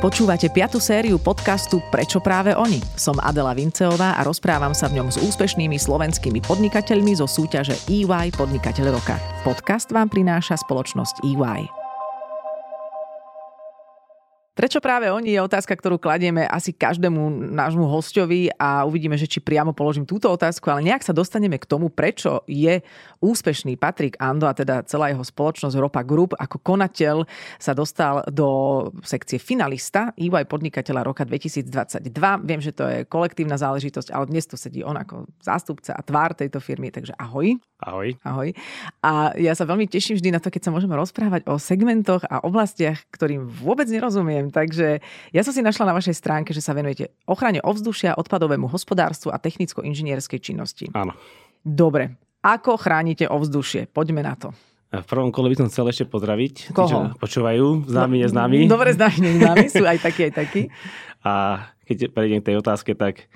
[0.00, 2.80] Počúvate piatu sériu podcastu Prečo práve oni?
[2.96, 8.32] Som Adela Vinceová a rozprávam sa v ňom s úspešnými slovenskými podnikateľmi zo súťaže EY
[8.32, 9.20] Podnikateľ roka.
[9.44, 11.79] Podcast vám prináša spoločnosť EY.
[14.50, 19.38] Prečo práve oni je otázka, ktorú kladieme asi každému nášmu hostovi a uvidíme, že či
[19.38, 22.82] priamo položím túto otázku, ale nejak sa dostaneme k tomu, prečo je
[23.22, 27.30] úspešný Patrik Ando a teda celá jeho spoločnosť Ropa Group ako konateľ
[27.62, 32.10] sa dostal do sekcie finalista EY podnikateľa roka 2022.
[32.42, 36.34] Viem, že to je kolektívna záležitosť, ale dnes tu sedí on ako zástupca a tvár
[36.34, 37.54] tejto firmy, takže ahoj.
[37.80, 38.12] Ahoj.
[38.26, 38.52] Ahoj.
[39.00, 42.44] A ja sa veľmi teším vždy na to, keď sa môžeme rozprávať o segmentoch a
[42.44, 45.04] oblastiach, ktorým vôbec nerozumiem Takže
[45.36, 49.36] ja som si našla na vašej stránke, že sa venujete ochrane ovzdušia, odpadovému hospodárstvu a
[49.36, 50.88] technicko-inžinierskej činnosti.
[50.96, 51.12] Áno.
[51.60, 52.16] Dobre.
[52.40, 53.92] Ako chránite ovzdušie?
[53.92, 54.48] Poďme na to.
[54.90, 56.74] V prvom kole by som chcel ešte pozdraviť.
[56.74, 56.88] Koho?
[56.88, 58.58] Tí, čo počúvajú, známi, no, neznámi.
[58.66, 60.62] Dobre, známi, neznámi, sú aj takí, aj takí.
[61.22, 63.28] A keď prejdem k tej otázke, tak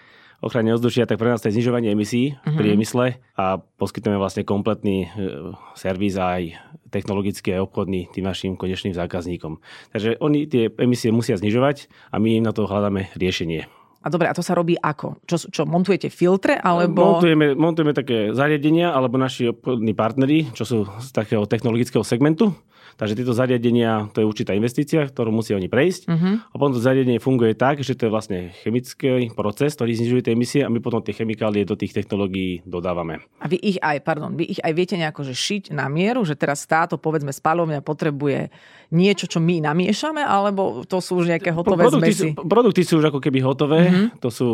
[0.44, 2.58] ochrane ovzdušia, tak pre nás to je znižovanie emisí v mhm.
[2.60, 6.54] priemysle a poskytujeme vlastne kompletný e, servis aj
[6.92, 9.58] technologický a obchodný tým našim konečným zákazníkom.
[9.90, 13.66] Takže oni tie emisie musia znižovať a my im na to hľadáme riešenie.
[14.04, 15.24] A dobre, a to sa robí ako?
[15.24, 16.60] Čo, čo montujete filtre?
[16.60, 17.16] Alebo...
[17.16, 22.52] Montujeme, montujeme také zariadenia, alebo naši obchodní partneri, čo sú z takého technologického segmentu.
[22.94, 26.02] Takže tieto zariadenia, to je určitá investícia, ktorú musia oni prejsť.
[26.06, 26.38] Uh-huh.
[26.38, 30.32] A potom to zariadenie funguje tak, že to je vlastne chemický proces, ktorý znižuje tie
[30.34, 33.22] emisie a my potom tie chemikálie do tých technológií dodávame.
[33.42, 36.38] A vy ich aj, pardon, vy ich aj viete nejako že šiť na mieru, že
[36.38, 38.54] teraz táto, povedzme, spalovňa potrebuje
[38.94, 42.28] niečo, čo my namiešame, alebo to sú už nejaké hotové produkty zmesi?
[42.30, 43.80] Sú, produkty sú už ako keby hotové.
[43.90, 44.06] Uh-huh.
[44.22, 44.48] To sú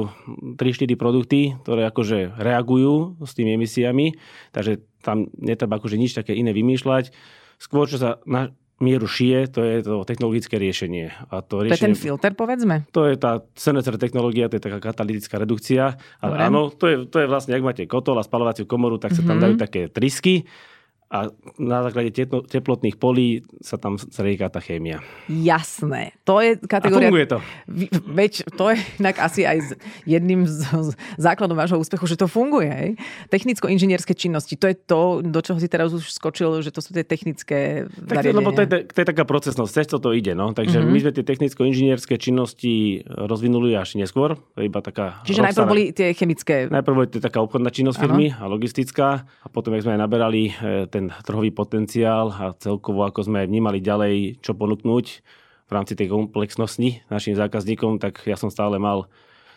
[0.57, 4.17] 3-4 produkty, ktoré akože reagujú s tými emisiami,
[4.55, 7.13] takže tam netreba akože nič také iné vymýšľať.
[7.61, 11.13] Skôr, čo sa na mieru šije, to je to technologické riešenie.
[11.29, 12.89] A to, riešenie, to je ten filter, povedzme?
[12.97, 16.01] To je tá CNCR technológia, to je taká katalytická redukcia.
[16.25, 19.21] Ale áno, to je, to je vlastne, ak máte kotol a spalovaciu komoru, tak sa
[19.21, 19.45] tam mm-hmm.
[19.45, 20.49] dajú také trysky
[21.11, 21.27] a
[21.59, 22.15] na základe
[22.47, 25.03] teplotných polí sa tam zrieka tá chémia.
[25.27, 26.15] Jasné.
[26.23, 27.07] To je kategória...
[27.07, 27.39] A funguje to.
[28.07, 29.75] Veď to je inak asi aj
[30.07, 32.71] jedným z základov vášho úspechu, že to funguje.
[32.71, 32.91] Hej?
[33.27, 37.03] Technicko-inžinierské činnosti, to je to, do čoho si teraz už skočil, že to sú tie
[37.03, 40.39] technické tak, Lebo to je, to je taká procesnosť, cez to ide.
[40.39, 40.55] No?
[40.55, 40.95] Takže mm-hmm.
[40.95, 44.39] my sme tie technicko-inžinierské činnosti rozvinuli až neskôr.
[44.55, 46.71] To je iba taká Čiže najprv boli tie chemické...
[46.71, 48.47] Najprv boli taká obchodná činnosť firmy ano.
[48.47, 53.09] a logistická a potom, ak sme aj naberali e, ten ten trhový potenciál a celkovo
[53.09, 55.07] ako sme aj vnímali ďalej, čo ponúknuť
[55.65, 59.09] v rámci tej komplexnosti našim zákazníkom, tak ja som stále mal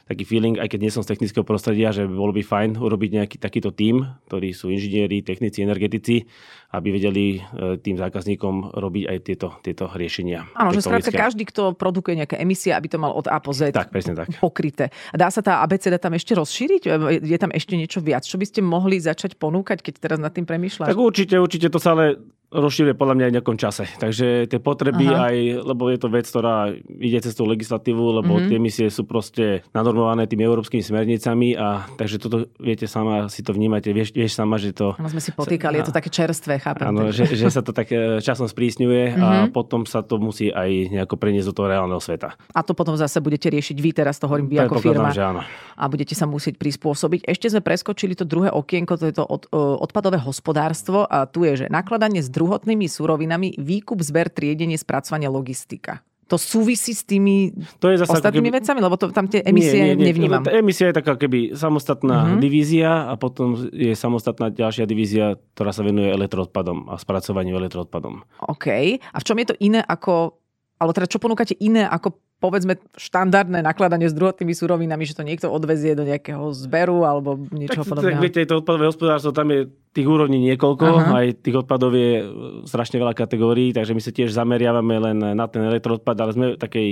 [0.04, 3.38] taký feeling, aj keď nie som z technického prostredia, že bolo by fajn urobiť nejaký
[3.40, 6.28] takýto tím, ktorí sú inžinieri, technici, energetici,
[6.76, 10.44] aby vedeli e, tým zákazníkom robiť aj tieto, tieto riešenia.
[10.60, 13.72] Áno, že skrátka každý, kto produkuje nejaké emisie, aby to mal od A po Z
[13.72, 14.28] tak, presne tak.
[14.44, 14.92] pokryté.
[15.16, 16.82] Dá sa tá ABCD tam ešte rozšíriť?
[16.84, 16.92] E,
[17.24, 18.28] je tam ešte niečo viac?
[18.28, 20.92] Čo by ste mohli začať ponúkať, keď teraz nad tým premýšľate?
[20.92, 22.20] Tak určite, určite to sa ale
[22.54, 23.84] rozšíruje podľa mňa aj v nejakom čase.
[23.98, 25.34] Takže tie potreby Aha.
[25.34, 28.50] aj, lebo je to vec, ktorá ide cez tú legislatívu, lebo mm-hmm.
[28.50, 33.58] tie emisie sú proste nanormované tými európskymi smernicami a takže toto viete sama, si to
[33.58, 34.94] vnímate, vieš, vieš sama, že to...
[35.02, 36.86] Ano, sme si potýkali, sa, je to také čerstvé, chápem.
[36.86, 39.24] Áno, že, že sa to tak e, časom sprísňuje mm-hmm.
[39.26, 39.50] a mhm.
[39.50, 42.38] potom sa to musí aj nejako preniesť do toho reálneho sveta.
[42.54, 45.10] A to potom zase budete riešiť vy, teraz to hovorím vy ako firma.
[45.10, 45.42] Že áno.
[45.74, 47.26] A budete sa musieť prispôsobiť.
[47.26, 51.48] Ešte sme preskočili to druhé okienko, to je to od, e, odpadové hospodárstvo a tu
[51.48, 56.04] je, že nakladanie s druhotnými surovinami, výkup, zber, triedenie, spracovanie, logistika.
[56.28, 58.58] To súvisí s tými to je zase ostatnými keby...
[58.60, 58.80] vecami?
[58.84, 60.06] Lebo to, tam tie emisie nie, nie, nie.
[60.12, 60.42] nevnímam.
[60.44, 62.40] Tá emisia je taká keby samostatná uh-huh.
[62.42, 68.24] divízia a potom je samostatná ďalšia divízia, ktorá sa venuje elektroodpadom a spracovaniu elektroodpadom.
[68.50, 68.68] OK.
[69.00, 70.40] A v čom je to iné ako
[70.84, 75.48] alebo teda čo ponúkate iné ako povedzme štandardné nakladanie s druhotnými surovinami, že to niekto
[75.48, 78.20] odvezie do nejakého zberu alebo niečo tak, podobného.
[78.20, 81.24] Tak viete, to odpadové hospodárstvo, tam je tých úrovní niekoľko, Aha.
[81.24, 82.24] aj tých odpadov je e,
[82.68, 86.60] strašne veľa kategórií, takže my sa tiež zameriavame len na ten elektroodpad, ale sme v
[86.60, 86.90] takej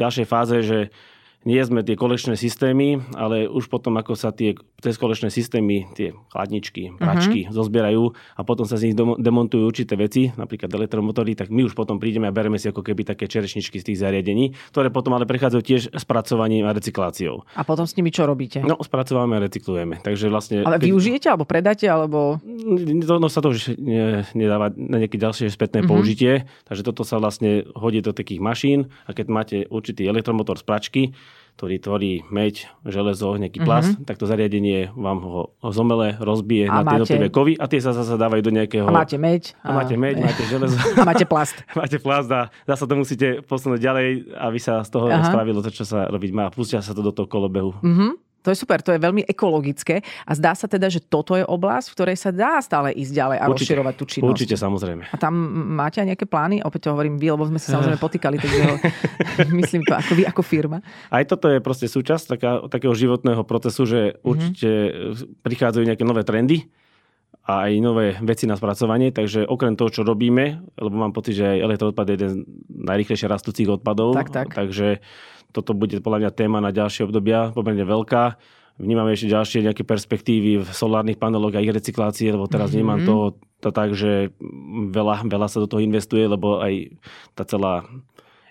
[0.00, 0.88] ďalšej fáze, že
[1.46, 6.10] nie sme tie kolečné systémy, ale už potom, ako sa tie cez kolečné systémy, tie
[6.34, 7.54] chladničky, pračky uh-huh.
[7.54, 12.02] zozbierajú a potom sa z nich demontujú určité veci, napríklad elektromotory, tak my už potom
[12.02, 15.62] prídeme a bereme si ako keby také čerešničky z tých zariadení, ktoré potom ale prechádzajú
[15.62, 17.46] tiež spracovaním a recykláciou.
[17.54, 18.60] A potom s nimi čo robíte?
[18.66, 20.02] No, spracovávame a recyklujeme.
[20.02, 20.66] Takže vlastne...
[20.66, 22.42] Ale využijete alebo predáte, alebo...
[22.42, 23.78] No, no sa to už
[24.34, 25.94] nedáva na nejaké ďalšie spätné uh-huh.
[25.94, 30.64] použitie, takže toto sa vlastne hodí do takých mašín a keď máte určitý elektromotor z
[30.66, 31.02] pračky,
[31.56, 34.04] ktorý tvorí meď, železo, nejaký plast, mm-hmm.
[34.04, 35.42] tak to zariadenie vám ho
[35.72, 38.84] zomele rozbije a na tie jednotlivé kovy a tie sa zase dávajú do nejakého...
[38.84, 39.56] A máte meď.
[39.64, 40.76] A, a máte meď, máte železo.
[41.00, 41.56] A máte plast.
[41.80, 44.06] máte plast a zase to musíte posunúť ďalej,
[44.36, 45.24] aby sa z toho Aha.
[45.24, 46.52] spravilo to, čo sa robiť má.
[46.52, 47.72] Pustia sa to do toho kolobehu.
[47.80, 48.25] Mm-hmm.
[48.46, 51.90] To je super, to je veľmi ekologické a zdá sa teda, že toto je oblasť,
[51.90, 54.30] v ktorej sa dá stále ísť ďalej a určite, rozširovať tú činnosť.
[54.30, 55.02] Určite, samozrejme.
[55.10, 55.34] A tam
[55.74, 56.62] máte aj nejaké plány?
[56.62, 58.74] Opäť to hovorím vy, lebo sme sa samozrejme potýkali, takže ho,
[59.66, 60.78] myslím to ako vy, ako firma.
[61.10, 64.16] Aj toto je proste súčasť taká, takého životného procesu, že mhm.
[64.22, 65.42] určite mm-hmm.
[65.42, 66.70] prichádzajú nejaké nové trendy
[67.46, 71.46] a aj nové veci na spracovanie, takže okrem toho, čo robíme, lebo mám pocit, že
[71.46, 72.38] aj elektroodpad je jeden z
[72.74, 74.50] najrychlejšie rastúcich odpadov, tak, tak.
[74.50, 74.98] takže
[75.52, 78.38] toto bude podľa mňa téma na ďalšie obdobia, pomerne veľká.
[78.76, 82.76] Vnímame ešte ďalšie nejaké perspektívy v solárnych paneloch a ich recyklácie, lebo teraz mm-hmm.
[82.76, 83.16] vnímam to,
[83.64, 84.36] to tak, že
[84.92, 86.92] veľa, veľa sa do toho investuje, lebo aj
[87.32, 87.88] tá celá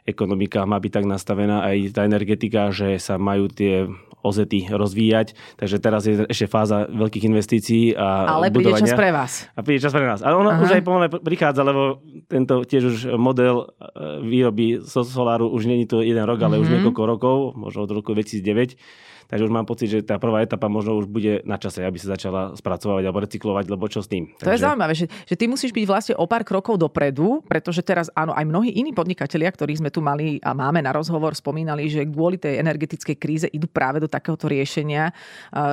[0.06, 3.90] ekonomika má byť tak nastavená, aj tá energetika, že sa majú tie
[4.26, 5.38] ozety rozvíjať.
[5.62, 8.90] Takže teraz je ešte fáza veľkých investícií a Ale príde budovania.
[8.90, 9.32] čas pre vás.
[9.54, 10.26] A príde čas pre nás.
[10.26, 10.66] Ale ono Aha.
[10.66, 16.02] už aj pomaly prichádza, lebo tento tiež už model e, výroby soláru už není to
[16.02, 16.64] jeden rok, ale mm-hmm.
[16.66, 16.76] už mhm.
[16.82, 20.98] niekoľko rokov, možno od roku 2009 Takže už mám pocit, že tá prvá etapa možno
[20.98, 24.30] už bude na čase, aby sa začala spracovať alebo recyklovať, lebo čo s tým.
[24.42, 24.54] To Takže...
[24.54, 28.34] je zaujímavé, že, že ty musíš byť vlastne o pár krokov dopredu, pretože teraz áno,
[28.34, 32.42] aj mnohí iní podnikatelia, ktorí sme tu mali a máme na rozhovor, spomínali, že kvôli
[32.42, 35.14] tej energetickej kríze idú práve do takéhoto riešenia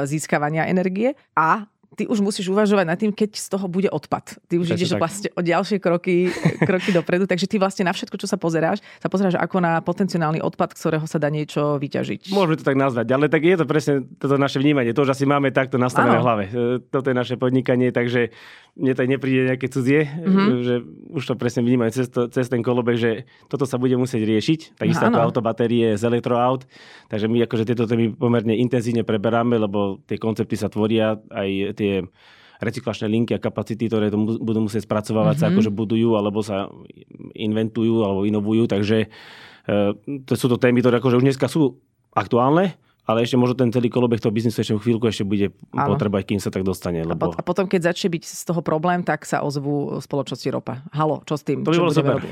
[0.04, 1.64] získavania energie a
[1.96, 4.40] ty už musíš uvažovať nad tým, keď z toho bude odpad.
[4.48, 6.32] Ty už ideš vlastne o ďalšie kroky,
[6.68, 10.40] kroky dopredu, takže ty vlastne na všetko, čo sa pozeráš, sa pozeráš ako na potenciálny
[10.40, 12.32] odpad, ktorého sa dá niečo vyťažiť.
[12.32, 14.96] Môžeme to tak nazvať, ale tak je to presne toto naše vnímanie.
[14.96, 16.44] To už asi máme takto nastavené v hlave.
[16.48, 16.52] E,
[16.88, 18.32] toto je naše podnikanie, takže
[18.72, 20.48] mne to nepríde nejaké cudzie, mm-hmm.
[20.64, 20.74] že
[21.12, 23.10] už to presne vnímajú cez, to, cez ten kolobek, že
[23.52, 24.80] toto sa bude musieť riešiť.
[24.80, 26.64] Takisto ako autobatérie z elektroaut.
[27.12, 31.94] Takže my akože tieto témy pomerne intenzívne preberáme, lebo tie koncepty sa tvoria, aj tie
[32.62, 35.50] recyklačné linky a kapacity, ktoré to budú musieť spracovávať, mm-hmm.
[35.50, 36.70] sa akože budujú, alebo sa
[37.34, 38.70] inventujú, alebo inovujú.
[38.70, 39.10] Takže
[39.66, 39.78] e,
[40.22, 41.82] to sú to témy, ktoré akože už dneska sú
[42.14, 45.98] aktuálne, ale ešte možno ten celý kolobeh toho biznisu ešte chvíľku ešte bude ano.
[45.98, 47.02] potrebať, kým sa tak dostane.
[47.02, 47.34] Lebo...
[47.34, 50.86] A, potom, keď začne byť z toho problém, tak sa ozvú spoločnosti ropa.
[50.94, 51.66] Halo, čo s tým?
[51.66, 52.22] To by bolo super.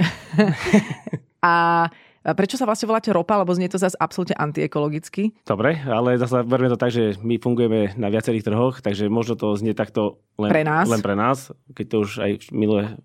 [1.42, 1.54] a
[2.20, 5.32] Prečo sa vlastne voláte ropa, lebo znie to zase absolútne antiekologicky?
[5.48, 9.56] Dobre, ale zase verme to tak, že my fungujeme na viacerých trhoch, takže možno to
[9.56, 13.00] znie takto len pre nás, len pre nás keď to už aj minule,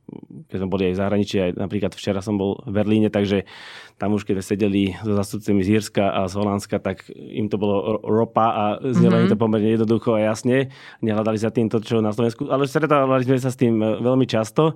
[0.51, 3.47] keď sme boli aj v zahraničí, aj napríklad včera som bol v Berlíne, takže
[3.95, 8.03] tam už keď sedeli so zastupcami z Jirska a z Holandska, tak im to bolo
[8.03, 9.31] ropa a znelo mm-hmm.
[9.31, 10.75] to pomerne jednoducho a jasne.
[10.99, 14.75] Nehľadali za týmto, čo na Slovensku, ale stretávali sme sa s tým veľmi často.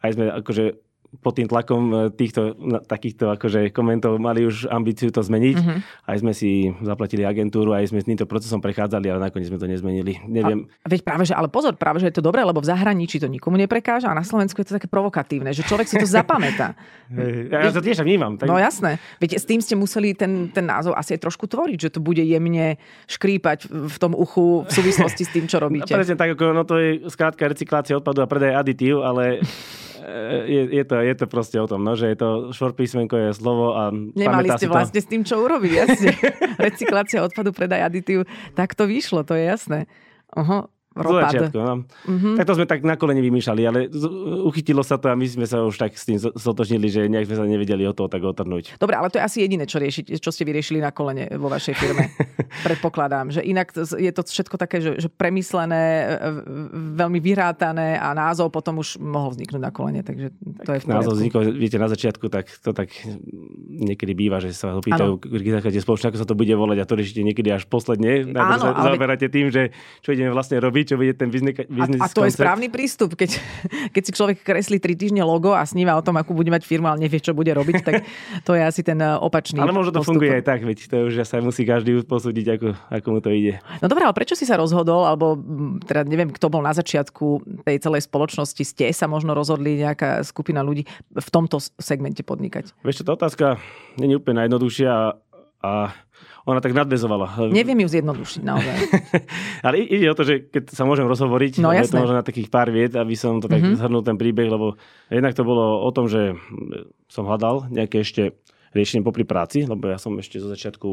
[0.00, 2.54] Aj sme akože pod tým tlakom e, týchto
[2.86, 5.56] takýchto akože komentov mali už ambíciu to zmeniť.
[5.58, 5.78] Mm-hmm.
[6.06, 9.66] Aj sme si zaplatili agentúru, aj sme s týmto procesom prechádzali, ale nakoniec sme to
[9.66, 10.22] nezmenili.
[10.30, 10.70] Neviem.
[10.70, 13.26] A, veď práve, že, ale pozor, práve, že je to dobré, lebo v zahraničí to
[13.26, 16.78] nikomu neprekáža a na Slovensku je to také provokatívne, že človek si to zapamätá.
[17.10, 18.38] ja, ja to tiež vnímam.
[18.38, 18.46] Tak...
[18.46, 19.02] No jasné.
[19.18, 22.22] Veď s tým ste museli ten, ten názov asi aj trošku tvoriť, že to bude
[22.22, 22.78] jemne
[23.10, 25.90] škrípať v tom uchu v súvislosti s tým, čo robíte.
[25.90, 29.42] No, presne tak, ako no to je skrátka recyklácia odpadu a predaj aditív, ale
[30.46, 33.76] je, je, to, je to proste o tom, no, že je to švorpísmenko je slovo
[33.76, 35.04] a Nemali ste vlastne to...
[35.04, 36.10] s tým, čo urobiť, jasne.
[36.66, 38.24] Recyklácia odpadu, predaj aditív,
[38.56, 39.78] tak to vyšlo, to je jasné.
[40.34, 41.86] Oho, zo začiatku, no.
[41.86, 42.34] Mm-hmm.
[42.34, 43.86] Tak to sme tak na kolene vymýšľali, ale
[44.42, 47.36] uchytilo sa to a my sme sa už tak s tým zotožnili, že nejak sme
[47.38, 48.74] sa nevedeli o toho tak otrhnúť.
[48.74, 51.74] Dobre, ale to je asi jediné, čo, riešiť, čo ste vyriešili na kolene vo vašej
[51.78, 52.10] firme.
[52.66, 56.26] Predpokladám, že inak je to všetko také, že, že premyslené, e,
[56.98, 60.86] veľmi vyrátané a názov potom už mohol vzniknúť na kolene, takže to tak je v
[60.90, 62.90] Názov vznikol, viete, na začiatku, tak to tak
[63.70, 66.98] niekedy býva, že sa ho pýtajú, keď spoločne, ako sa to bude volať a to
[66.98, 68.26] riešite niekedy až posledne.
[68.34, 68.98] Áno, ale...
[68.98, 69.70] zaoberáte tým, že
[70.02, 72.34] čo ideme vlastne robiť čo bude ten biznis, biznis A, a to koncept.
[72.34, 73.38] je správny prístup, keď,
[73.94, 76.90] keď si človek kreslí 3 týždne logo a sníva o tom, akú bude mať firma,
[76.90, 78.02] ale nevie, čo bude robiť, tak
[78.46, 80.18] to je asi ten eh, opačný Ale možno to postup.
[80.18, 83.62] funguje aj tak, veď to už sa musí každý posúdiť, ako, ako mu to ide.
[83.78, 85.38] No dobré, ale prečo si sa rozhodol, alebo
[85.86, 90.66] teda neviem, kto bol na začiatku tej celej spoločnosti, ste sa možno rozhodli nejaká skupina
[90.66, 92.74] ľudí v tomto segmente podnikať?
[92.82, 93.62] Vieš tá otázka
[94.00, 95.14] nie je úplne najjednoduchšia
[95.60, 95.92] a
[96.48, 97.50] ona tak nadvezovala.
[97.52, 98.76] Neviem ju zjednodušiť naozaj.
[99.66, 102.48] Ale ide o to, že keď sa môžem rozhovoriť, no, je to možno na takých
[102.48, 103.80] pár viet, aby som to tak mm-hmm.
[103.80, 104.80] zhrnul ten príbeh, lebo
[105.12, 106.36] jednak to bolo o tom, že
[107.10, 110.88] som hľadal nejaké ešte riešenie popri práci, lebo ja som ešte zo začiatku,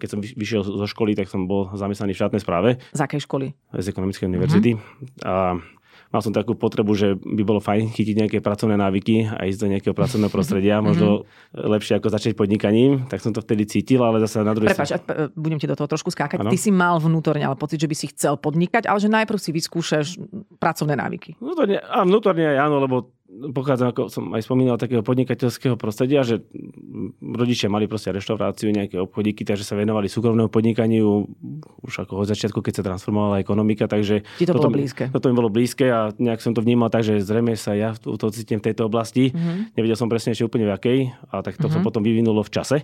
[0.00, 2.80] keď som vyšiel zo školy, tak som bol zamestnaný v štátnej správe.
[2.96, 3.52] Z akej školy?
[3.76, 4.70] Z ekonomickej univerzity.
[4.80, 5.28] Mm-hmm.
[5.28, 5.60] A
[6.10, 9.68] mal som takú potrebu, že by bolo fajn chytiť nejaké pracovné návyky a ísť do
[9.72, 11.66] nejakého pracovného prostredia, možno mm-hmm.
[11.66, 14.74] lepšie ako začať podnikaním, tak som to vtedy cítil, ale zase na druhej.
[14.74, 14.94] Prepač,
[15.34, 16.42] budem ti do toho trošku skákať.
[16.42, 16.52] Ano?
[16.52, 19.50] Ty si mal vnútorne ale pocit, že by si chcel podnikať, ale že najprv si
[19.50, 20.06] vyskúšaš
[20.60, 21.38] pracovné návyky.
[21.42, 26.40] Vnútorne, a vnútorne aj áno, lebo pochádzam, ako som aj spomínal, takého podnikateľského prostredia, že
[27.20, 31.26] rodičia mali proste reštauráciu, nejaké obchodíky, takže sa venovali súkromnému podnikaniu
[31.82, 35.04] už ako od začiatku, keď sa transformovala ekonomika, takže Ti to toto, bolo blízke.
[35.10, 38.14] Toto mi bolo blízke a nejak som to vnímal tak, že zrejme sa ja to,
[38.16, 39.34] to cítim v tejto oblasti.
[39.34, 39.76] Mm-hmm.
[39.76, 41.72] Nevedel som presne ešte úplne v akej, a tak to mm-hmm.
[41.74, 41.86] sa mhm.
[41.86, 42.78] potom vyvinulo v čase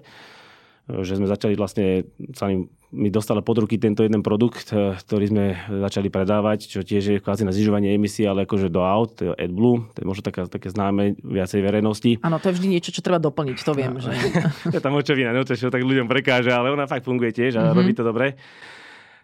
[0.91, 2.51] že sme začali vlastne, sa
[2.93, 5.45] mi dostala pod ruky tento jeden produkt, eh, ktorý sme
[5.89, 9.33] začali predávať, čo tiež je kvázi na znižovanie emisí, ale akože do aut, to je
[9.33, 12.21] AdBlue, to je možno taká, také známe viacej verejnosti.
[12.21, 13.97] Áno, to je vždy niečo, čo treba doplniť, to viem.
[13.97, 14.13] Že...
[14.73, 17.73] to je tam očovina, no, čo tak ľuďom prekáže, ale ona fakt funguje tiež a
[17.73, 17.79] mm-hmm.
[17.81, 18.37] robí to dobre.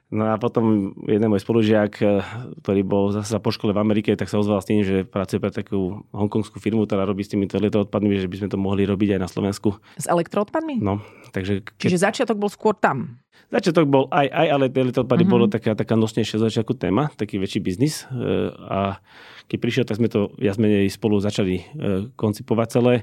[0.09, 2.25] No a potom jeden môj spolužiak, eh,
[2.65, 5.53] ktorý bol zase po škole v Amerike, tak sa ozval s tým, že pracuje pre
[5.53, 9.21] takú hongkongskú firmu, ktorá robí s týmito elektroodpadmi, že by sme to mohli robiť aj
[9.21, 9.77] na Slovensku.
[10.01, 10.81] S elektroodpadmi?
[10.81, 11.65] No, takže...
[11.65, 11.89] Keď...
[11.89, 13.21] Čiže začiatok bol skôr tam?
[13.49, 15.33] Začiatok bol aj, aj ale elektroodpady mm-hmm.
[15.33, 18.05] bolo taká, taká nosnejšia začiatku téma, taký väčší biznis.
[18.13, 19.01] Eh, a
[19.49, 21.65] keď prišiel, tak sme to viac menej spolu začali eh,
[22.13, 22.95] koncipovať celé.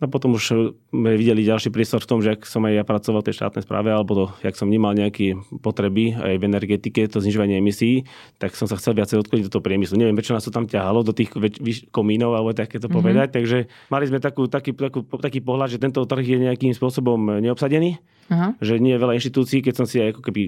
[0.00, 3.20] No potom už sme videli ďalší priestor v tom, že ak som aj ja pracoval
[3.20, 7.20] v tej štátnej správe, alebo to, jak som vnímal nejaké potreby aj v energetike, to
[7.20, 8.08] znižovanie emisí,
[8.40, 10.00] tak som sa chcel viacej odkloniť do toho priemyslu.
[10.00, 12.96] Neviem, prečo nás to tam ťahalo do tých väč- komínov, alebo takéto mm-hmm.
[12.96, 13.28] povedať.
[13.36, 13.58] Takže
[13.92, 18.00] mali sme takú, taký, takú, taký pohľad, že tento trh je nejakým spôsobom neobsadený
[18.30, 18.54] uh-huh.
[18.62, 20.42] že nie je veľa inštitúcií, keď som si aj ako keby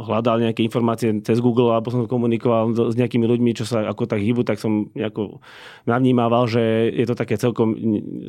[0.00, 4.24] hľadal nejaké informácie cez Google alebo som komunikoval s nejakými ľuďmi, čo sa ako tak
[4.24, 5.44] hýbu, tak som nejako
[5.84, 7.76] navnímaval, že je to také celkom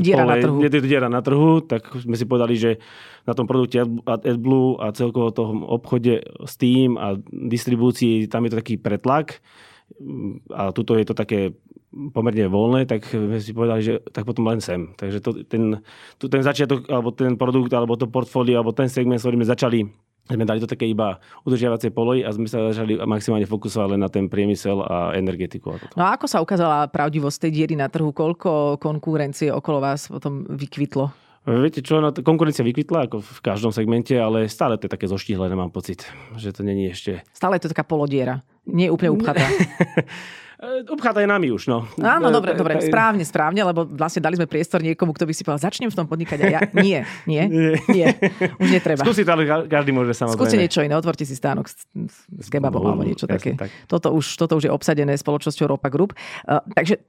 [0.04, 0.58] diera pole, na trhu.
[0.60, 2.78] Je to diera na trhu, tak sme si povedali, že
[3.24, 8.60] na tom produkte AdBlue a celkovo tom obchode s tým a distribúcii, tam je to
[8.60, 9.40] taký pretlak
[10.54, 11.58] a tuto je to také
[11.90, 14.94] pomerne voľné, tak sme si povedali, že tak potom len sem.
[14.94, 15.82] Takže to, ten,
[16.22, 19.54] to, ten začiatok, alebo ten produkt, alebo to portfólio, alebo ten segment, s ktorým sme
[19.54, 19.82] začali
[20.30, 24.14] sme dali to také iba udržiavacie polohy a sme sa začali maximálne fokusovať len na
[24.14, 25.74] ten priemysel a energetiku.
[25.74, 25.98] A toto.
[25.98, 28.14] No a ako sa ukázala pravdivosť tej diery na trhu?
[28.14, 31.10] Koľko konkurencie okolo vás potom vykvitlo?
[31.50, 35.58] Viete čo, no, konkurencia vykvitla ako v každom segmente, ale stále to je také zoštihlené,
[35.58, 36.06] mám pocit,
[36.38, 37.26] že to není ešte...
[37.34, 39.50] Stále je to taká polodiera, nie úplne upchatá.
[40.60, 41.88] Upchátaj nami už, no.
[42.04, 45.72] Áno, dobre, dobre, správne, správne, lebo vlastne dali sme priestor niekomu, kto by si povedal,
[45.72, 46.60] začnem v tom podnikať a ja.
[46.76, 47.48] Nie, nie,
[47.88, 48.08] nie,
[48.60, 49.00] už netreba.
[49.08, 50.36] Skúsiť, ale každý môže samozrejme.
[50.36, 51.88] Skúste niečo iné, otvorte si stánok s,
[52.28, 53.56] s kebabom alebo niečo také.
[53.56, 53.72] Tak.
[53.88, 56.12] Toto, už, toto už je obsadené spoločnosťou Ropa Group.
[56.44, 57.08] Uh, takže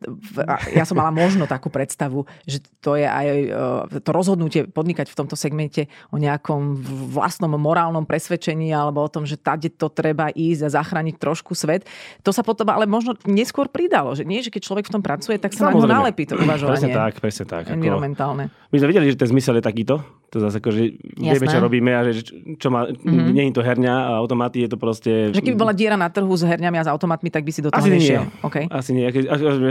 [0.70, 5.18] ja som mala možno takú predstavu, že to je aj uh, to rozhodnutie podnikať v
[5.26, 6.78] tomto segmente o nejakom
[7.10, 11.82] vlastnom morálnom presvedčení alebo o tom, že tade to treba ísť a zachrániť trošku svet.
[12.22, 14.12] To sa potom ale možno neskôr pridalo.
[14.12, 16.76] Že nie, že keď človek v tom pracuje, tak sa na ho nalepí to uvažovanie.
[16.76, 17.64] Presne tak, presne tak.
[17.72, 18.52] Environmentálne.
[18.52, 18.70] Ako...
[18.70, 20.19] My sme videli, že ten zmysel je takýto.
[20.30, 22.22] To zase ako, že vieme, čo robíme a že
[22.54, 23.34] čo má, mm-hmm.
[23.34, 25.34] nie je to herňa a automaty, je to proste...
[25.34, 27.74] Že keby bola diera na trhu s herňami a s automatmi, tak by si do
[27.74, 28.30] toho Asi nešiel.
[28.30, 28.46] Nie.
[28.46, 28.64] Okay.
[28.70, 29.10] Asi nie.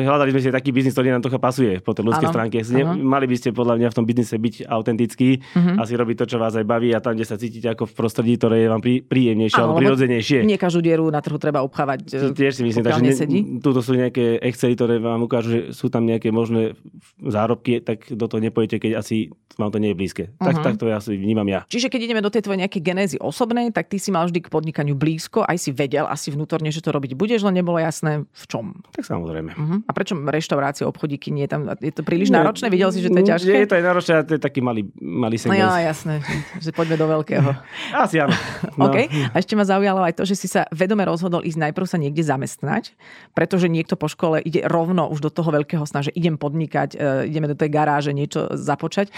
[0.03, 2.35] Hľadali sme si taký biznis, ktorý nám trocha pasuje po tej ľudskej ano.
[2.35, 2.57] stránke.
[2.59, 2.91] uh-huh.
[2.99, 5.79] Mali by ste podľa mňa v tom biznise byť autentický uh-huh.
[5.79, 7.93] a si robiť to, čo vás aj baví a tam, kde sa cítite ako v
[7.95, 10.43] prostredí, ktoré je vám príjemnejšie alebo prirodzenejšie.
[10.43, 12.35] Nie každú dieru na trhu treba obchávať.
[12.35, 13.15] Tiež si myslím, takže ne,
[13.63, 16.75] túto sú nejaké Excely, ktoré vám ukážu, že sú tam nejaké možné
[17.23, 20.23] zárobky, tak do toho nepojete, keď asi vám to nie je blízke.
[20.57, 21.61] Tak, tak to ja si vnímam ja.
[21.69, 24.49] Čiže keď ideme do tej tvojej nejakej genézy osobnej, tak ty si mal vždy k
[24.49, 28.45] podnikaniu blízko, aj si vedel asi vnútorne, že to robiť budeš, len nebolo jasné v
[28.49, 28.79] čom.
[28.93, 29.51] Tak samozrejme.
[29.53, 29.79] Uh-huh.
[29.85, 31.61] A prečo reštaurácie, obchodíky nie je tam?
[31.79, 32.71] Je to príliš nie, náročné?
[32.71, 33.51] Videl si, že to je ťažké?
[33.53, 35.61] Je to aj náročné, to je taký malý, malý segment.
[35.61, 36.23] No ja, jasné,
[36.63, 37.49] že poďme do veľkého.
[38.03, 38.33] asi áno.
[38.79, 38.89] No.
[38.89, 39.09] OK.
[39.31, 42.23] A ešte ma zaujalo aj to, že si sa vedome rozhodol ísť najprv sa niekde
[42.23, 42.93] zamestnať,
[43.33, 47.31] pretože niekto po škole ide rovno už do toho veľkého sna, že idem podnikať, e,
[47.31, 49.11] ideme do tej garáže niečo započať.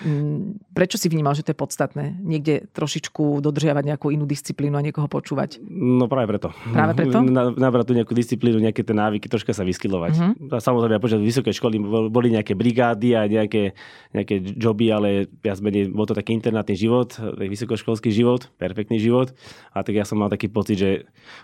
[0.72, 2.22] Prečo si vnímal, že to je podstatné?
[2.32, 5.60] niekde trošičku dodržiavať nejakú inú disciplínu a niekoho počúvať?
[5.68, 6.48] No práve preto.
[6.72, 7.20] Práve preto?
[7.58, 10.12] Nabrať tú nejakú disciplínu, nejaké tie návyky, troška sa vyskylovať.
[10.16, 10.58] Uh-huh.
[10.58, 11.76] Samozrejme, počas vysokej školy
[12.08, 13.76] boli nejaké brigády a nejaké,
[14.16, 15.08] nejaké joby, ale
[15.44, 19.36] viac menej bol to taký internátny život, vysokoškolský život, perfektný život.
[19.76, 20.90] A tak ja som mal taký pocit, že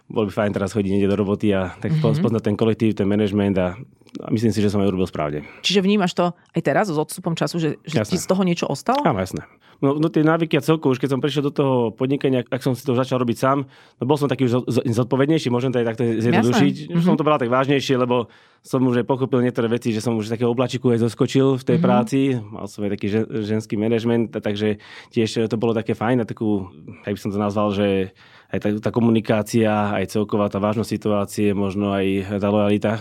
[0.08, 2.16] bol by fajn teraz chodiť niekde do roboty a tak uh-huh.
[2.16, 5.45] spoznať ten kolektív, ten management a a myslím si, že som aj urobil správne.
[5.62, 9.05] Čiže vnímaš to aj teraz s odstupom času, že, že ti z toho niečo ostalo?
[9.05, 9.45] Áno, jasné.
[9.79, 12.75] No, no tie návyky a celkovo, už keď som prišiel do toho podnikania, ak som
[12.75, 16.03] si to začal robiť sám, no bol som taký už zodpovednejší, môžem to aj takto
[16.19, 16.91] zjednodušiť.
[16.91, 18.27] Už som to bral tak vážnejšie, lebo
[18.67, 21.79] som už aj pochopil niektoré veci, že som už takého oblačiku aj zoskočil v tej
[21.79, 21.87] mm-hmm.
[21.87, 22.35] práci.
[22.43, 23.07] Mal som aj taký
[23.47, 24.83] ženský manažment, takže
[25.15, 26.75] tiež to bolo také fajn a takú,
[27.07, 28.11] jak by som to nazval, že
[28.49, 32.93] aj tá, tá komunikácia, aj celková tá vážnosť situácie, možno aj tá lojalita.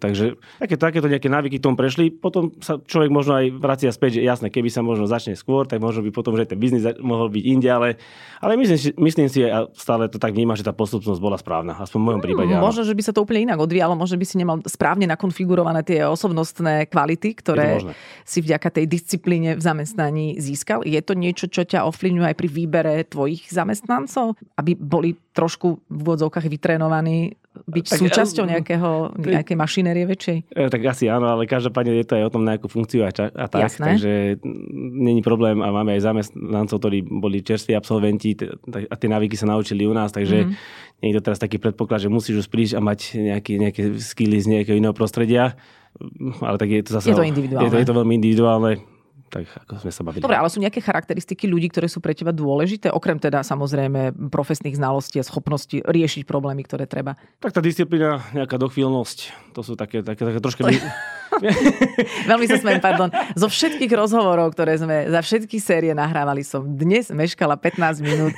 [0.00, 2.08] Takže také, takéto nejaké návyky tomu prešli.
[2.08, 5.84] Potom sa človek možno aj vracia späť, že jasné, keby sa možno začne skôr, tak
[5.84, 8.00] možno by potom, že ten biznis mohol byť inde, ale,
[8.40, 11.76] ale myslím, myslím si a stále to tak vníma, že tá postupnosť bola správna.
[11.76, 12.52] Aspoň v mojom mm, prípade.
[12.56, 16.08] Možno, že by sa to úplne inak odvíjalo, možno by si nemal správne nakonfigurované tie
[16.08, 17.84] osobnostné kvality, ktoré
[18.24, 20.80] si vďaka tej disciplíne v zamestnaní získal.
[20.88, 25.98] Je to niečo, čo ťa ovplyvňuje aj pri výbere tvojich zamestnancov, aby boli trošku v
[26.06, 30.38] úvodzovkách vytrénovaní byť tak, súčasťou nejakého, nejakej mašinérie väčšej?
[30.50, 33.30] E, tak asi áno, ale každopádne je to aj o tom nejakú funkciu a, ča,
[33.30, 33.94] a tak, Jasné.
[33.94, 34.12] takže
[34.74, 38.34] není problém a máme aj zamestnancov, ktorí boli čerství absolventi
[38.90, 40.98] a tie návyky sa naučili u nás, takže mm-hmm.
[41.06, 44.38] nie je to teraz taký predpoklad, že musíš už prísť a mať nejaký, nejaké skily
[44.42, 45.54] z nejakého iného prostredia,
[46.42, 47.14] ale tak je to zase...
[47.14, 47.66] Je to individuálne.
[47.66, 48.93] Je to, je to veľmi individuálne
[49.34, 50.22] tak ako sme sa bavili.
[50.22, 54.78] Dobre, ale sú nejaké charakteristiky ľudí, ktoré sú pre teba dôležité, okrem teda samozrejme profesných
[54.78, 57.18] znalostí a schopností riešiť problémy, ktoré treba?
[57.42, 60.70] Tak tá disciplína, nejaká dochvíľnosť, to sú také, také, také troška...
[62.30, 63.10] Veľmi sa smejem, pardon.
[63.34, 68.34] Zo všetkých rozhovorov, ktoré sme za všetky série nahrávali, som dnes meškala 15 minút,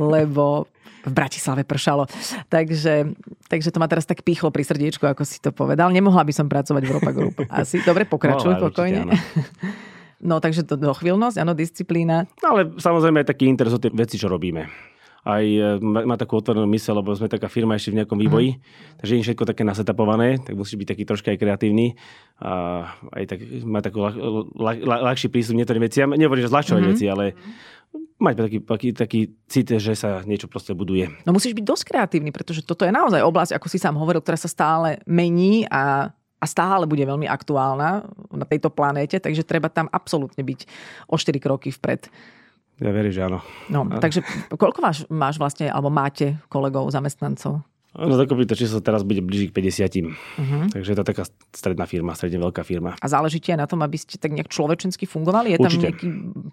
[0.00, 0.64] lebo
[1.04, 2.08] v Bratislave pršalo.
[2.48, 3.12] Takže,
[3.52, 5.92] takže to ma teraz tak pýchlo pri srdiečku, ako si to povedal.
[5.92, 7.36] Nemohla by som pracovať v Europa Group.
[7.52, 7.84] Asi.
[7.84, 9.12] Dobre, pokračuj no, pokojne.
[10.18, 12.26] No takže to dochvíľnosť, áno, disciplína.
[12.42, 14.66] No ale samozrejme aj taký interes o tie veci, čo robíme.
[15.28, 18.60] Aj e, má takú otvorenú mysel, lebo sme taká firma ešte v nejakom vývoji, mm.
[19.02, 21.98] takže nie všetko také nasetapované, tak musíš byť taký troška aj kreatívny
[22.38, 22.50] a
[23.12, 24.14] aj tak má takú ľah,
[24.56, 26.14] ľah, ľah, ľahší prístup niektorým veciam.
[26.14, 26.96] Nehovorím, že zľahčovať mm-hmm.
[26.96, 27.24] veci, ale
[28.18, 31.06] mať taký, taký, taký cit, že sa niečo proste buduje.
[31.22, 34.38] No musíš byť dosť kreatívny, pretože toto je naozaj oblasť, ako si sám hovoril, ktorá
[34.38, 39.90] sa stále mení a a stále bude veľmi aktuálna na tejto planéte, takže treba tam
[39.90, 40.60] absolútne byť
[41.10, 42.06] o 4 kroky vpred.
[42.78, 43.42] Ja verím, že áno.
[43.66, 44.22] No, takže
[44.54, 47.58] koľko máš, máš vlastne, alebo máte kolegov, zamestnancov?
[47.98, 50.06] No dokopy to číslo teraz bude blíži k 50.
[50.06, 50.70] Uh-huh.
[50.70, 52.94] Takže je to taká stredná firma, stredne veľká firma.
[53.02, 55.54] A záleží ti aj na tom, aby ste tak nejak človečensky fungovali?
[55.54, 55.66] Je Určite.
[55.66, 56.08] tam nejaký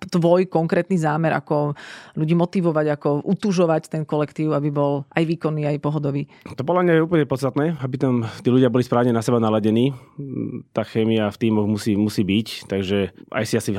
[0.09, 1.77] tvoj konkrétny zámer, ako
[2.17, 6.25] ľudí motivovať, ako utužovať ten kolektív, aby bol aj výkonný, aj pohodový?
[6.57, 9.93] To podľa mňa je úplne podstatné, aby tam tí ľudia boli správne na seba naladení.
[10.73, 13.69] Tá chémia v týmoch musí, musí byť, takže aj si asi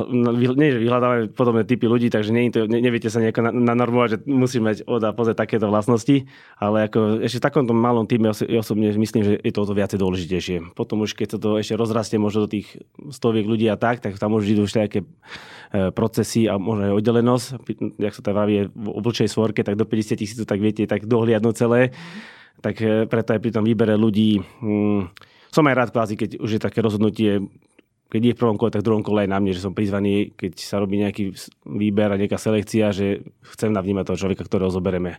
[0.55, 4.19] nie, že vyhľadáme podobné typy ľudí, takže nie, to, ne, neviete sa nejako nanormovať, že
[4.31, 6.29] musíme mať od a pozrieť takéto vlastnosti,
[6.61, 9.73] ale ako ešte tak takomto malom týme ja osobne myslím, že je to o to
[9.73, 10.77] viacej dôležitejšie.
[10.77, 12.77] Potom už keď sa to ešte rozrastie možno do tých
[13.09, 15.09] stoviek ľudí a tak, tak tam už idú už nejaké e,
[15.97, 17.45] procesy a možno aj oddelenosť.
[17.97, 21.55] Jak sa to vraví v oblčej svorke, tak do 50 tisíc tak viete tak dohliadnúť
[21.57, 21.97] celé.
[22.61, 25.17] Tak e, preto aj pri tom výbere ľudí hm,
[25.49, 27.41] som aj rád kvázi, keď už je také rozhodnutie
[28.07, 30.31] keď je v prvom kole, tak v druhom kole aj na mne, že som prizvaný,
[30.39, 31.35] keď sa robí nejaký
[31.67, 35.19] výber a nejaká selekcia, že chcem navnímať toho človeka, ktorého zoberieme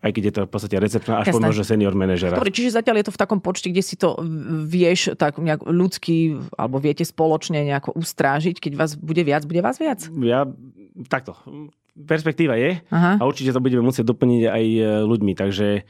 [0.00, 1.36] aj keď je to v podstate receptná, až Jasné.
[1.36, 2.36] po možno senior manažera.
[2.40, 4.16] Dobre, čiže zatiaľ je to v takom počte, kde si to
[4.64, 9.76] vieš tak nejak ľudský, alebo viete spoločne nejako ustrážiť, keď vás bude viac, bude vás
[9.76, 10.08] viac?
[10.24, 10.48] Ja
[11.12, 11.36] takto.
[12.00, 13.20] Perspektíva je Aha.
[13.20, 15.84] a určite to budeme musieť doplniť aj e, ľuďmi, takže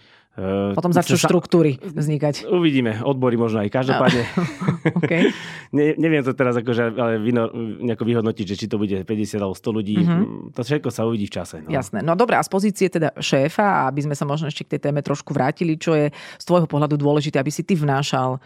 [0.73, 1.29] Potom začnú sa...
[1.29, 2.49] štruktúry vznikať.
[2.49, 4.25] Uvidíme, odbory možno aj každopádne.
[5.03, 5.29] okay.
[5.77, 7.53] ne, neviem to teraz akože, ale vyno,
[7.85, 9.97] nejako vyhodnotiť, že či to bude 50 alebo 100 ľudí.
[10.01, 10.57] Mm-hmm.
[10.57, 11.61] To všetko sa uvidí v čase.
[11.61, 11.69] No.
[11.69, 12.01] Jasné.
[12.01, 15.05] No dobré, a z pozície teda šéfa, aby sme sa možno ešte k tej téme
[15.05, 18.41] trošku vrátili, čo je z tvojho pohľadu dôležité, aby si ty vnášal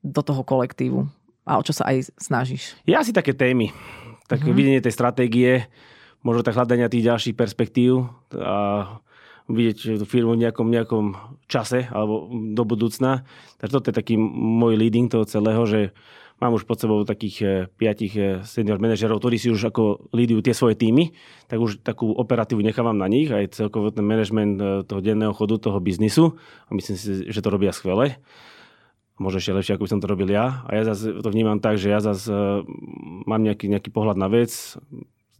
[0.00, 1.04] do toho kolektívu
[1.44, 2.76] a o čo sa aj snažíš?
[2.88, 3.68] Ja si také témy,
[4.24, 4.56] také mm-hmm.
[4.56, 5.68] videnie tej stratégie,
[6.24, 9.00] možno tak hľadania tých ďalších perspektív a
[9.48, 11.06] vidieť tú firmu v nejakom, nejakom
[11.46, 13.28] čase alebo do budúcna.
[13.60, 15.80] Takže toto je taký môj leading toho celého, že
[16.42, 20.40] mám už pod sebou takých eh, piatich eh, senior manažerov, ktorí si už ako lídujú
[20.42, 21.14] tie svoje týmy,
[21.46, 25.60] tak už takú operatívu nechávam na nich, aj celkovo ten manažment eh, toho denného chodu,
[25.60, 26.34] toho biznisu
[26.66, 28.18] a myslím si, že to robia skvele.
[29.14, 30.66] Možno ešte lepšie, ako by som to robil ja.
[30.66, 32.34] A ja zase to vnímam tak, že ja zase
[33.30, 34.74] mám nejaký, nejaký pohľad na vec,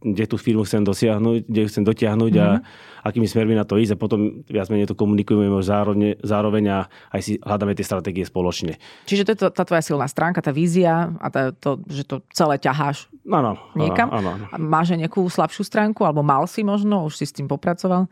[0.03, 2.51] kde tú firmu chcem dosiahnuť, kde chcem dotiahnuť mm-hmm.
[2.51, 2.63] a mhm.
[3.07, 6.79] akými smermi na to ísť a potom viac menej to komunikujeme zároveň, zároveň a
[7.15, 8.77] aj si hľadáme tie stratégie spoločne.
[9.07, 12.21] Čiže to je to, tá tvoja silná stránka, tá vízia a tá, to, že to
[12.35, 14.11] celé ťaháš ano, niekam.
[14.13, 14.45] Ano, ano.
[14.61, 18.05] Máš aj nejakú slabšiu stránku, alebo mal si možno, už si s tým popracoval?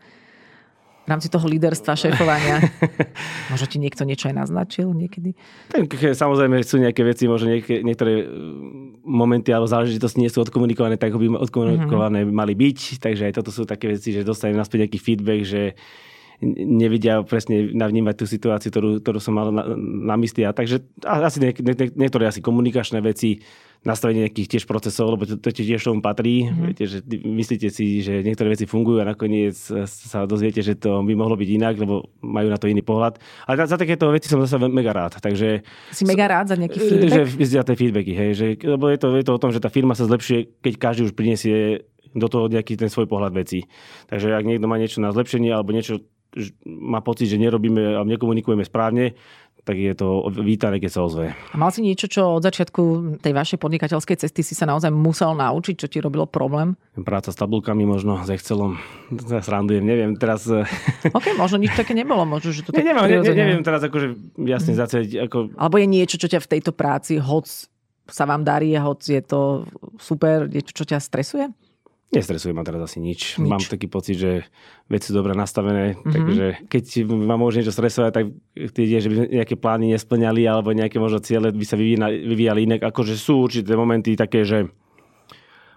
[1.04, 2.64] V rámci toho líderstva, šéfovania?
[3.52, 5.36] Možno ti niekto niečo aj naznačil niekedy?
[5.68, 8.26] Tak, samozrejme sú nejaké veci, možno niek- niektoré e,
[9.04, 12.36] momenty alebo záležitosti nie sú odkomunikované, tak by odkomunikované mm-hmm.
[12.36, 13.04] mali byť.
[13.04, 15.62] Takže aj toto sú také veci, že dostanem naspäť nejaký feedback, že
[16.42, 20.42] nevidia presne navnímať tú situáciu, ktorú, ktorú som mal na, na mysli.
[20.42, 23.44] A takže asi niek- niek- niektoré asi komunikačné veci,
[23.84, 26.48] nastavenie nejakých tiež procesov, lebo to, to tiež tomu patrí.
[26.48, 26.64] Mm-hmm.
[26.64, 29.54] Viete, že myslíte si, že niektoré veci fungujú a nakoniec
[29.86, 33.20] sa dozviete, že to by mohlo byť inak, lebo majú na to iný pohľad.
[33.44, 35.20] Ale za, takéto veci som zase mega rád.
[35.20, 35.60] Takže,
[35.92, 37.12] si mega rád za nejaký feedback?
[37.36, 39.68] Že, za tie feedbacky, hej, že, lebo je to, je to o tom, že tá
[39.68, 43.68] firma sa zlepšuje, keď každý už prinesie do toho nejaký ten svoj pohľad veci.
[44.08, 46.00] Takže ak niekto má niečo na zlepšenie alebo niečo
[46.66, 49.14] má pocit, že nerobíme a nekomunikujeme správne,
[49.64, 51.32] tak je to vítané, keď sa ozve.
[51.32, 55.32] A mal si niečo, čo od začiatku tej vašej podnikateľskej cesty si sa naozaj musel
[55.32, 56.76] naučiť, čo ti robilo problém?
[57.00, 58.76] Práca s tabulkami možno, s Excelom.
[59.28, 60.44] Teraz randujem, neviem teraz...
[60.46, 60.68] Eh,
[61.16, 64.36] OK, možno nič také nebolo, možno, že to tak ne, nemám, ne, neviem teraz akože
[64.44, 64.78] jasne mm.
[64.84, 65.10] zaceliť.
[65.28, 65.36] Ako...
[65.56, 67.48] Alebo je niečo, čo ťa v tejto práci, hoc
[68.04, 69.64] sa vám darí, hoc je to
[69.96, 71.48] super, niečo, čo ťa stresuje?
[72.20, 73.36] Nestresuje ma teraz asi nič.
[73.36, 73.50] nič.
[73.50, 74.46] Mám taký pocit, že
[74.86, 76.12] veci sú dobre nastavené, mm-hmm.
[76.12, 78.24] takže keď ma môže niečo stresovať, tak
[78.74, 82.80] tie, že by nejaké plány nesplňali alebo nejaké možno ciele by sa vyvíjali, vyvíjali inak.
[82.86, 84.70] Akože sú určité momenty také, že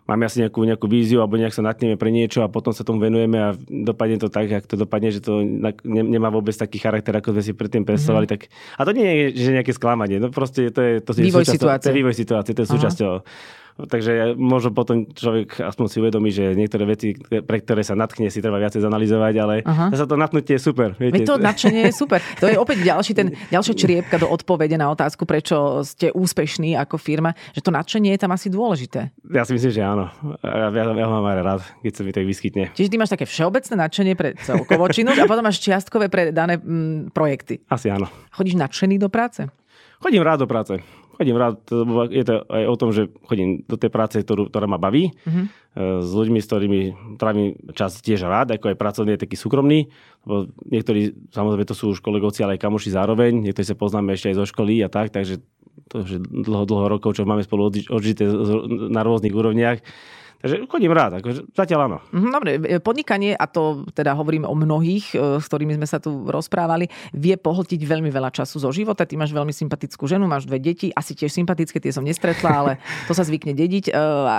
[0.07, 3.03] máme asi nejakú, nejakú víziu alebo nejak sa natneme pre niečo a potom sa tomu
[3.03, 7.11] venujeme a dopadne to tak, ak to dopadne, že to ne, nemá vôbec taký charakter,
[7.11, 8.25] ako sme si predtým predstavovali.
[8.25, 8.47] Mm-hmm.
[8.47, 11.43] Tak, a to nie je že nejaké sklamanie, no proste to je, to je vývoj
[11.43, 11.91] situácie.
[11.91, 13.11] To je vývoj situácie, to je súčasťou.
[13.77, 18.41] Takže možno potom človek aspoň si uvedomí, že niektoré veci, pre ktoré sa natkne, si
[18.41, 19.93] treba viacej zanalizovať, ale Aha.
[19.93, 20.97] sa to natknutie je super.
[20.97, 21.21] Viete?
[21.21, 22.17] Veď to nadšenie je super.
[22.41, 26.97] To je opäť ďalší ten, ďalšia čriepka do odpovede na otázku, prečo ste úspešní ako
[26.97, 29.13] firma, že to nadšenie je tam asi dôležité.
[29.29, 30.09] Ja si myslím, že áno.
[30.41, 32.73] Ja, ja, ja mám aj rád, keď sa mi tak vyskytne.
[32.73, 36.57] Čiže ty máš také všeobecné nadšenie pre celkovú činnosť a potom máš čiastkové pre dané
[36.57, 37.61] mm, projekty.
[37.69, 38.09] Asi áno.
[38.33, 39.45] Chodíš nadšený do práce?
[40.01, 40.81] Chodím rád do práce
[41.17, 41.57] chodím rád,
[42.13, 45.45] je to aj o tom, že chodím do tej práce, ktorú, ktorá ma baví, mm-hmm.
[46.05, 46.79] s ľuďmi, s ktorými
[47.17, 49.89] trávim čas tiež rád, ako aj pracovný, je taký súkromný,
[50.29, 54.29] lebo niektorí, samozrejme, to sú už kolegovci, ale aj kamoši zároveň, niektorí sa poznáme ešte
[54.31, 55.41] aj zo školy a tak, takže
[55.89, 58.29] to, že dlho, dlho rokov, čo máme spolu odžité
[58.89, 59.81] na rôznych úrovniach,
[60.37, 61.97] Takže chodím rád, akože zatiaľ áno.
[62.13, 65.97] Mhm, dobre, e, podnikanie, a to teda hovoríme o mnohých, e, s ktorými sme sa
[65.97, 66.85] tu rozprávali,
[67.17, 69.09] vie pohltiť veľmi veľa času zo života.
[69.09, 72.71] Ty máš veľmi sympatickú ženu, máš dve deti, asi tiež sympatické, tie som nestretla, ale
[73.09, 73.89] to sa zvykne dediť.
[73.89, 73.91] E,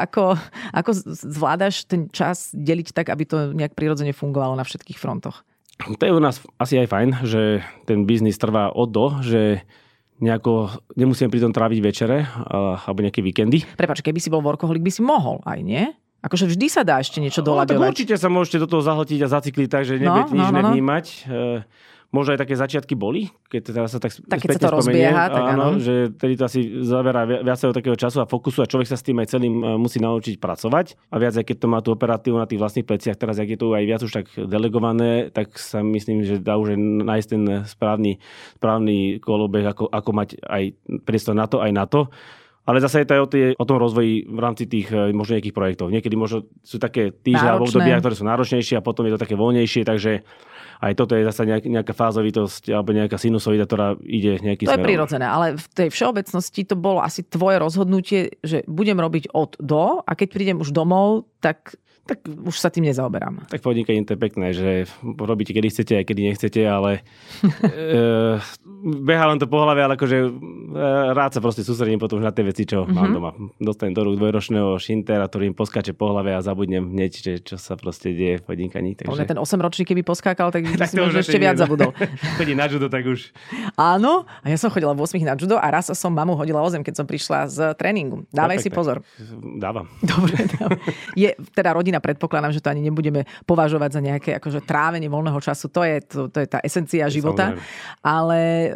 [0.07, 0.39] ako,
[0.71, 5.43] ako zvládaš ten čas deliť tak, aby to nejak prirodzene fungovalo na všetkých frontoch?
[5.79, 9.63] To je u nás asi aj fajn, že ten biznis trvá od do, že
[10.19, 12.27] nejako, nemusíme pri tom tráviť večere
[12.87, 13.63] alebo nejaké víkendy.
[13.79, 15.85] Prepač, keby si bol workoholik, by si mohol aj, nie?
[16.19, 17.79] Akože vždy sa dá ešte niečo doľadovať.
[17.79, 20.51] No, určite sa môžete do toho zahltiť a zacikliť tak, že nebude no, nič no,
[20.51, 20.59] no, no.
[20.75, 21.05] nevnímať.
[21.07, 21.63] E,
[22.09, 25.45] možno aj také začiatky boli, keď teraz sa tak, tak keď sa to rozbieha, tak
[25.45, 25.81] áno, áno.
[25.81, 29.21] že tedy to asi zaberá viacej takého času a fokusu a človek sa s tým
[29.21, 32.49] aj celým e, musí naučiť pracovať a viac aj keď to má tú operatívu na
[32.49, 36.25] tých vlastných pleciach, teraz ak je to aj viac už tak delegované, tak sa myslím,
[36.25, 38.17] že dá už nájsť ten správny,
[38.57, 40.63] správny kolobeh, ako, ako mať aj
[41.05, 42.09] priestor na to, aj na to.
[42.69, 45.41] Ale zase je to aj o, tie, o tom rozvoji v rámci tých e, možno
[45.41, 45.89] nejakých projektov.
[45.89, 49.41] Niekedy možno sú také týždne alebo obdobia, ktoré sú náročnejšie a potom je to také
[49.41, 50.21] voľnejšie, takže
[50.79, 54.83] aj toto je zase nejak, nejaká fázovitosť alebo nejaká sinusovita, ktorá ide nejaký To smerom.
[54.83, 59.59] je prirodzené, ale v tej všeobecnosti to bolo asi tvoje rozhodnutie, že budem robiť od
[59.59, 61.75] do a keď prídem už domov, tak
[62.09, 63.53] tak už sa tým nezaoberám.
[63.53, 67.05] Tak podnikanie to je pekné, že robíte kedy chcete aj kedy nechcete, ale
[67.45, 68.41] e,
[69.05, 70.31] beha len to po hlave, ale akože e,
[71.13, 72.97] rád sa proste sústredím potom na tie veci, čo mm-hmm.
[72.97, 73.31] mám doma.
[73.61, 77.61] Dostanem do rúk dvojročného šintera, ktorý im poskáče po hlave a zabudnem hneď, že čo
[77.61, 78.97] sa proste deje v podnikaní.
[78.97, 79.29] Takže...
[79.29, 81.93] ten 8-ročný, keby poskákal, tak, tak myslím, že ešte viac zabudol.
[82.41, 83.37] Chodí na judo, tak už.
[83.77, 86.69] Áno, a ja som chodila v 8 na judo a raz som mamu hodila o
[86.73, 88.25] zem, keď som prišla z tréningu.
[88.33, 89.05] Dávaj si pozor.
[89.61, 89.85] Dávam.
[90.01, 90.81] Dobre, dávam.
[91.13, 95.43] Je teda rodina a predpokladám, že to ani nebudeme považovať za nejaké akože trávenie voľného
[95.43, 95.67] času.
[95.75, 97.59] To je, to, to je tá esencia života.
[98.01, 98.69] Ale e,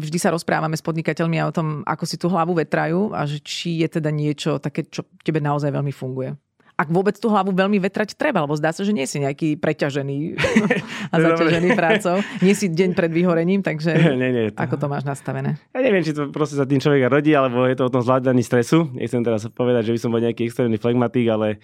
[0.00, 3.84] vždy sa rozprávame s podnikateľmi o tom, ako si tú hlavu vetrajú a že či
[3.84, 6.32] je teda niečo také, čo tebe naozaj veľmi funguje
[6.72, 10.16] ak vôbec tú hlavu veľmi vetrať treba, lebo zdá sa, že nie si nejaký preťažený
[11.12, 12.18] a zaťažený prácou.
[12.42, 14.58] Nie si deň pred vyhorením, takže nie, nie, to...
[14.58, 15.60] ako to máš nastavené?
[15.70, 18.42] Ja neviem, či to proste sa tým človek rodí, alebo je to o tom zvládaní
[18.42, 18.90] stresu.
[18.98, 21.62] Nechcem teraz povedať, že by som bol nejaký extrémny flegmatik, ale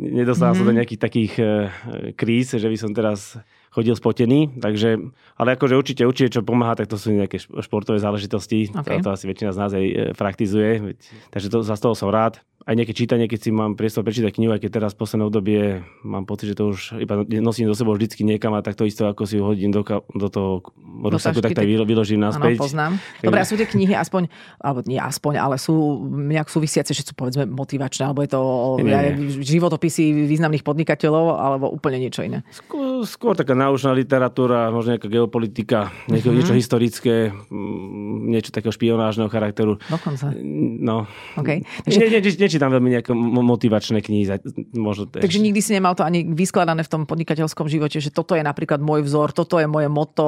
[0.00, 0.64] nedostal mm-hmm.
[0.64, 0.78] sa do mhm.
[0.80, 1.68] nejakých takých uh,
[2.16, 3.36] kríz, že by som teraz
[3.70, 4.98] chodil spotený, takže,
[5.38, 8.98] ale akože určite, určite, čo pomáha, tak to sú nejaké športové záležitosti, okay.
[8.98, 10.98] to, to asi väčšina z nás aj e, praktizuje,
[11.30, 12.42] takže to, za z toho som rád.
[12.60, 15.80] Aj nejaké čítanie, keď si mám priestor prečítať knihu, aj keď teraz v poslednom obdobie
[16.04, 19.08] mám pocit, že to už iba nosím do sebou vždycky niekam a tak to isto,
[19.08, 19.80] ako si ho hodím do,
[20.12, 20.60] do toho
[21.08, 22.60] rusaku, tak to vyložím naspäť.
[22.60, 22.92] Áno, poznám.
[23.24, 24.28] Dobre, a sú tie knihy aspoň,
[24.60, 28.40] alebo nie aspoň, ale sú nejak súvisiace, že sú povedzme motivačné, alebo je to
[28.84, 32.44] nie, ja, životopisy významných podnikateľov, alebo úplne niečo iné?
[32.52, 36.36] Skôr, skôr taká náučná literatúra, možno nejaká geopolitika, niečo, mm-hmm.
[36.36, 37.32] niečo historické,
[38.28, 39.80] niečo takého špionážneho charakteru.
[39.88, 40.36] Dokonca.
[40.84, 41.08] No.
[41.40, 41.64] Okay.
[41.88, 41.96] Takže...
[41.96, 44.42] Nie, nie, nie, nečítam veľmi nejaké motivačné knihy.
[44.74, 48.42] Možno Takže nikdy si nemal to ani vyskladané v tom podnikateľskom živote, že toto je
[48.42, 50.26] napríklad môj vzor, toto je moje moto,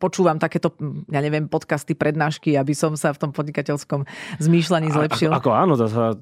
[0.00, 0.72] počúvam takéto,
[1.12, 4.08] ja neviem, podcasty, prednášky, aby som sa v tom podnikateľskom
[4.40, 5.28] zmýšľaní zlepšil.
[5.28, 6.16] A, ako, ako áno, zasa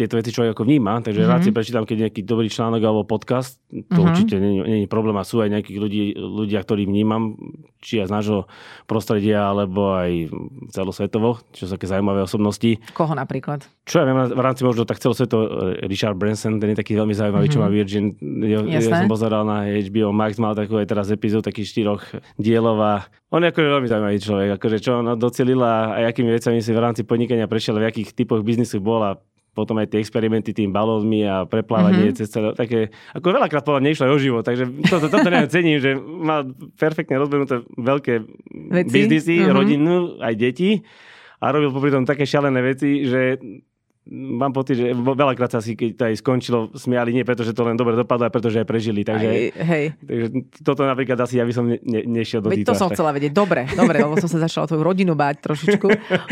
[0.00, 1.36] tieto veci človek ako vníma, takže mm-hmm.
[1.36, 4.08] rád si prečítam, keď nejaký dobrý článok alebo podcast, to mm-hmm.
[4.08, 7.36] určite nie je problém a sú aj nejakých ľudí, ľudia, ktorí vnímam,
[7.84, 8.40] či aj z nášho
[8.88, 10.32] prostredia, alebo aj
[10.72, 12.78] celosvetovo, čo sú také zaujímavé osobnosti.
[12.94, 13.66] Koho napríklad?
[13.90, 17.50] Čo ja viem, v rámci možno tak celosvetovo Richard Branson, ten je taký veľmi zaujímavý,
[17.50, 17.58] mm-hmm.
[17.58, 17.74] čo má mhm.
[17.74, 18.06] Virgin.
[18.46, 22.02] Ja, ja som pozeral na HBO Max, mal takú aj teraz epizódu takých štyroch
[22.38, 26.62] dielov a on je ako veľmi zaujímavý človek, akože čo on docelil a akými vecami
[26.62, 29.18] si v rámci podnikania prešiel, v akých typoch biznisu bol a
[29.50, 32.18] potom aj tie experimenty tým balónmi a preplávanie mm-hmm.
[32.22, 35.78] cez celé, také, ako veľakrát povedal, nešlo aj o život, takže toto, toto neviem, cením,
[35.82, 36.46] že má
[36.78, 38.14] perfektne rozbenuté veľké
[38.70, 38.94] veci?
[38.94, 39.56] biznisy, mm-hmm.
[39.58, 40.78] rodinu, aj deti
[41.40, 43.40] a robil popri tom také šialené veci, že
[44.08, 47.62] mám pocit, že veľakrát sa si, keď to aj skončilo, smiali nie preto, že to
[47.68, 49.04] len dobre dopadlo, ale preto, že aj prežili.
[49.04, 49.84] Takže, aj, hej.
[50.00, 50.26] takže
[50.64, 52.72] toto napríklad asi ja by som ne, ne, nešiel do týchto.
[52.72, 52.96] To som tak.
[52.96, 53.32] chcela vedieť.
[53.36, 55.88] Dobre, dobre, lebo som sa začala tvoju rodinu báť trošičku.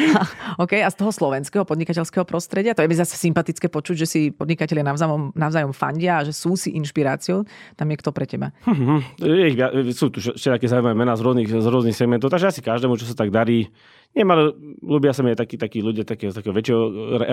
[0.64, 4.20] OK, a z toho slovenského podnikateľského prostredia, to je mi zase sympatické počuť, že si
[4.32, 7.44] podnikatelia navzájom, navzájom fandia a že sú si inšpiráciou.
[7.76, 8.50] Tam je kto pre teba?
[8.64, 9.92] Mm-hmm.
[9.92, 13.14] Sú tu všetké zaujímavé mená z rôznych, z rôznych segmentov, takže asi každému, čo sa
[13.14, 13.68] tak darí,
[14.16, 16.82] Nemal, ľubia sa mi aj takí, takí ľudia takého, takého väčšieho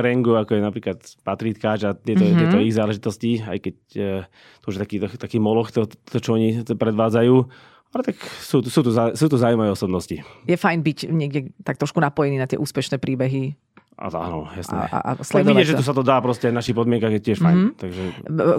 [0.05, 2.39] rengu, ako je napríklad Patrik Káč a tieto, mm-hmm.
[2.45, 4.21] tieto ich záležitosti, aj keď uh,
[4.61, 7.35] to už je taký, taký moloch, to, to, čo oni predvádzajú.
[7.95, 10.19] Ale tak sú, sú, tu, sú tu zaujímavé osobnosti.
[10.45, 13.55] Je fajn byť niekde tak trošku napojený na tie úspešné príbehy
[13.95, 14.75] a áno, jasné.
[14.91, 17.55] A, a vidieť, že tu sa to dá proste v našich podmienkach je tiež fajn.
[17.55, 17.79] Mm-hmm.
[17.79, 18.01] Takže...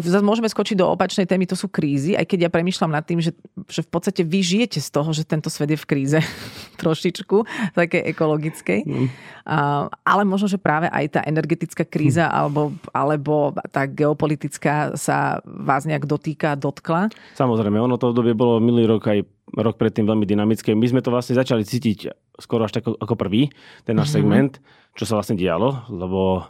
[0.01, 3.21] Zase môžeme skočiť do opačnej témy, to sú krízy, aj keď ja premyšľam nad tým,
[3.21, 3.37] že,
[3.69, 6.19] že v podstate vy žijete z toho, že tento svet je v kríze
[6.81, 8.81] trošičku, také ekologickej.
[8.87, 9.09] Mm.
[9.47, 12.33] A, ale možno, že práve aj tá energetická kríza mm.
[12.35, 13.35] alebo, alebo
[13.71, 17.13] tá geopolitická sa vás nejak dotýka, dotkla?
[17.39, 19.23] Samozrejme, ono to obdobie bolo milý rok aj
[19.55, 20.75] rok predtým veľmi dynamické.
[20.75, 22.11] My sme to vlastne začali cítiť
[22.43, 23.49] skoro až tak ako prvý,
[23.87, 24.19] ten náš mm-hmm.
[24.19, 24.55] segment
[24.97, 26.49] čo sa vlastne dialo, lebo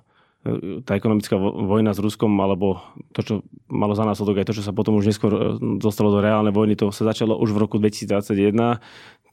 [0.87, 2.81] tá ekonomická vojna s Ruskom, alebo
[3.13, 3.35] to, čo
[3.67, 5.41] malo za následok aj to, čo sa potom už neskôr e,
[5.79, 8.81] dostalo do reálnej vojny, to sa začalo už v roku 2021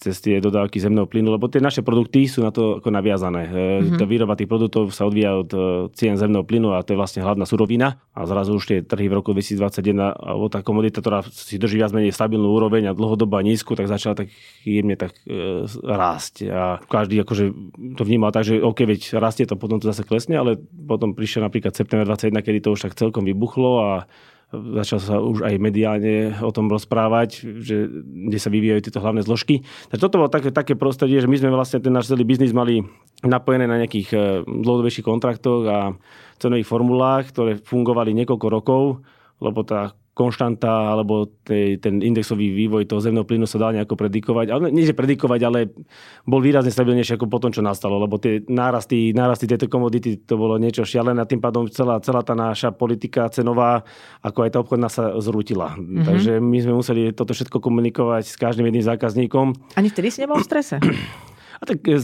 [0.04, 3.48] cez tie dodávky zemného plynu, lebo tie naše produkty sú na to ako naviazané.
[3.48, 3.96] Mm-hmm.
[4.00, 5.60] Tá výroba tých produktov sa odvíja od e,
[5.96, 8.04] cien zemného plynu a to je vlastne hlavná surovina.
[8.12, 11.96] A zrazu už tie trhy v roku 2021, alebo tá komodita, ktorá si drží viac
[11.96, 14.28] menej stabilnú úroveň a dlhodobo nízku, tak začala tak
[14.68, 16.52] jemne tak e, rásť.
[16.52, 17.46] A každý akože
[17.96, 21.44] to vnímal tak, že OK, veď rastie to, potom to zase klesne, ale potom prišiel
[21.44, 23.92] napríklad september 21, kedy to už tak celkom vybuchlo a
[24.54, 27.90] začal sa už aj mediálne o tom rozprávať, že,
[28.30, 29.66] kde sa vyvíjajú tieto hlavné zložky.
[29.90, 32.86] Takže toto bolo také, také prostredie, že my sme vlastne ten náš celý biznis mali
[33.26, 35.80] napojené na nejakých eh, dlhodobejších kontraktoch a
[36.38, 38.84] cenových formulách, ktoré fungovali niekoľko rokov,
[39.42, 44.48] lebo tá konštanta alebo tej, ten indexový vývoj toho zemného plynu sa dal nejako predikovať.
[44.54, 45.74] Ale nie, že predikovať, ale
[46.30, 50.62] bol výrazne stabilnejší ako potom, čo nastalo, lebo tie nárasty, nárasty tejto komodity, to bolo
[50.62, 53.82] niečo šialené a tým pádom celá, celá tá naša politika cenová,
[54.22, 55.74] ako aj tá obchodná sa zrútila.
[55.74, 56.06] Mm-hmm.
[56.06, 59.74] Takže my sme museli toto všetko komunikovať s každým jedným zákazníkom.
[59.74, 60.78] Ani vtedy si nebol v strese?
[61.64, 61.96] A tak e,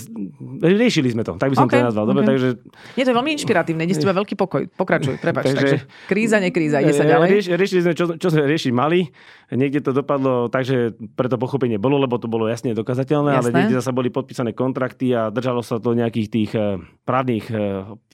[0.64, 2.08] riešili sme to, tak by som okay, to nazval.
[2.08, 2.32] Dobre, okay.
[2.32, 2.50] takže...
[2.96, 4.72] Je to veľmi inšpiratívne, dnes teba veľký pokoj.
[4.72, 5.52] Pokračuj, prepač.
[5.52, 7.28] takže, takže kríza, nekríza, ide sa ďalej.
[7.28, 9.12] Rieš, riešili sme, čo, čo sme riešiť mali.
[9.52, 13.40] Niekde to dopadlo tak, že preto pochopenie bolo, lebo to bolo jasne dokazateľné, Jasné.
[13.44, 17.52] ale niekde zase boli podpísané kontrakty a držalo sa to nejakých tých e, právnych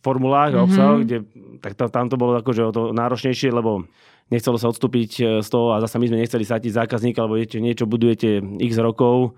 [0.02, 0.66] formulách a mm-hmm.
[0.66, 1.18] obsahoch, kde
[1.62, 3.86] tak tam to bolo akože o to náročnejšie, lebo
[4.34, 7.86] nechcelo sa odstúpiť z toho a zase my sme nechceli satiť zákazníka, alebo niečo, niečo
[7.86, 9.38] budujete x rokov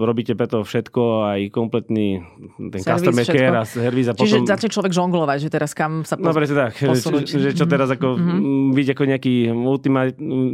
[0.00, 2.22] robíte preto všetko, aj kompletný
[2.70, 3.40] ten servis, customer všetko.
[3.40, 4.06] care a servis.
[4.08, 4.50] A Čiže potom...
[4.50, 6.26] začne človek žonglovať, že teraz kam sa po...
[6.26, 7.26] No presne tak, posunúť.
[7.26, 8.72] že, že čo teraz ako mm-hmm.
[8.74, 9.34] byť ako nejaký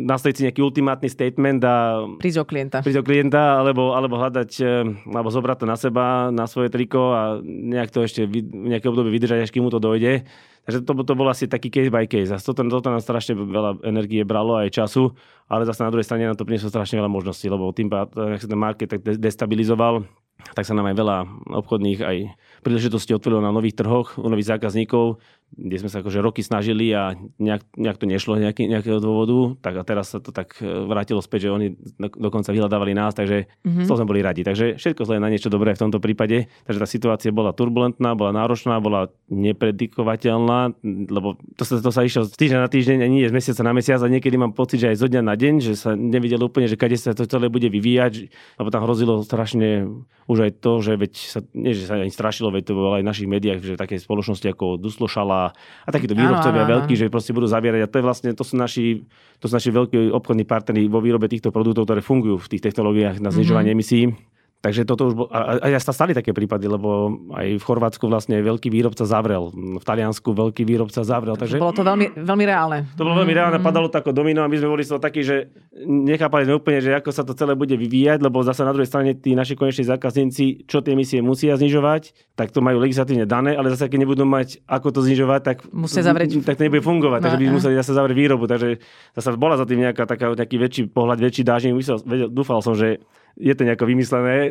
[0.07, 1.75] nastaviť si nejaký ultimátny statement a...
[2.19, 2.79] Prísť o klienta.
[2.81, 7.13] Prísť o klienta, alebo, alebo hľadať, eh, alebo zobrať to na seba, na svoje triko
[7.13, 10.25] a nejak to ešte v nejaké obdobie vydržať, až kým mu to dojde.
[10.69, 12.31] Takže to, to bol asi taký case by case.
[12.31, 15.17] A toto, toto nám strašne veľa energie bralo aj času,
[15.49, 18.49] ale zase na druhej strane na to prinieslo strašne veľa možností, lebo tým ak sa
[18.49, 20.05] ten market tak destabilizoval,
[20.53, 21.17] tak sa nám aj veľa
[21.65, 22.17] obchodných aj
[22.65, 25.21] príležitostí otvorilo na nových trhoch, u nových zákazníkov.
[25.51, 29.75] Kde sme sa akože roky snažili a nejak, nejak to nešlo nejaký, nejakého dôvodu, tak
[29.77, 31.67] a teraz sa to tak e, vrátilo späť, že oni
[31.99, 33.87] dokonca vyhľadávali nás, takže mm-hmm.
[33.91, 34.47] to sme boli radi.
[34.47, 36.47] Takže všetko zle na niečo dobré v tomto prípade.
[36.71, 42.31] Takže tá situácia bola turbulentná, bola náročná, bola nepredikovateľná, lebo to sa, to sa išlo
[42.31, 44.95] z týždňa na týždeň a nie z mesiaca na mesiac a niekedy mám pocit, že
[44.95, 47.67] aj zo dňa na deň, že sa nevidelo úplne, že kade sa to celé bude
[47.67, 48.31] vyvíjať,
[48.63, 49.91] lebo tam hrozilo strašne
[50.31, 53.03] už aj to, že veď sa, nie, že sa ani strašilo, veď to bolo aj
[53.03, 57.49] v našich médiách, že také spoločnosti ako Duslošala a takíto výrobcovia veľkí, že proste budú
[57.49, 57.81] zabierať.
[57.87, 59.09] A to je vlastne, to sú naši,
[59.41, 63.19] to sú naši veľkí obchodní partnery vo výrobe týchto produktov, ktoré fungujú v tých technológiách
[63.25, 63.81] na znižovanie mm-hmm.
[63.81, 64.30] emisí.
[64.61, 68.45] Takže toto už bol, a, a sa stali také prípady, lebo aj v Chorvátsku vlastne
[68.45, 71.33] veľký výrobca zavrel, v Taliansku veľký výrobca zavrel.
[71.41, 72.85] Takže, bolo to veľmi, veľmi reálne.
[73.01, 73.65] To bolo veľmi reálne, mm.
[73.65, 75.49] padalo to ako domino a my sme boli z toho takí, že
[75.81, 79.17] nechápali sme úplne, že ako sa to celé bude vyvíjať, lebo zase na druhej strane
[79.17, 83.73] tí naši koneční zákazníci, čo tie emisie musia znižovať, tak to majú legislatívne dané, ale
[83.73, 86.37] zase keď nebudú mať ako to znižovať, tak, musia zavrieť.
[86.45, 87.53] tak to nebude fungovať, no, takže by no.
[87.57, 88.45] museli zase zavrieť výrobu.
[88.45, 88.77] Takže
[89.17, 91.81] zase bola za tým nejaká, taká, nejaký väčší pohľad, väčší dážnik.
[92.29, 93.01] Dúfal som, že
[93.37, 94.51] je to nejako vymyslené,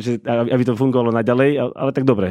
[0.00, 2.30] že, aby to fungovalo naďalej, ale tak dobre,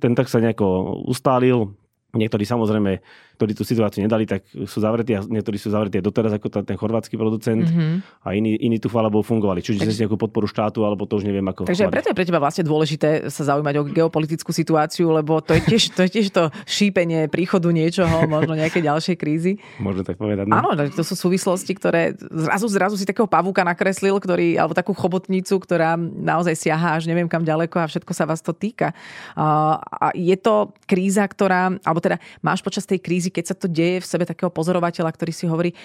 [0.00, 1.74] ten tak sa nejako ustálil,
[2.10, 2.98] Niektorí samozrejme,
[3.38, 7.16] ktorí tú situáciu nedali, tak sú zavretí a niektorí sú zavretí doteraz ako ten chorvátsky
[7.16, 8.26] producent mm-hmm.
[8.26, 9.62] a iní, iní tu chvála fungovali.
[9.62, 11.70] Čiže takže, nejakú podporu štátu, alebo to už neviem ako.
[11.70, 15.54] Takže aj preto je pre teba vlastne dôležité sa zaujímať o geopolitickú situáciu, lebo to
[15.56, 19.56] je tiež to, je tiež to šípenie príchodu niečoho, možno nejaké ďalšej krízy.
[19.78, 20.50] Môžeme tak povedať.
[20.50, 20.60] No?
[20.60, 25.56] Áno, to sú súvislosti, ktoré zrazu, zrazu si takého pavúka nakreslil, ktorý, alebo takú chobotnicu,
[25.62, 28.92] ktorá naozaj siaha až neviem kam ďaleko a všetko sa vás to týka.
[29.38, 33.68] A je to kríza, ktorá, alebo alebo teda máš počas tej krízy, keď sa to
[33.68, 35.76] deje v sebe takého pozorovateľa, ktorý si hovorí,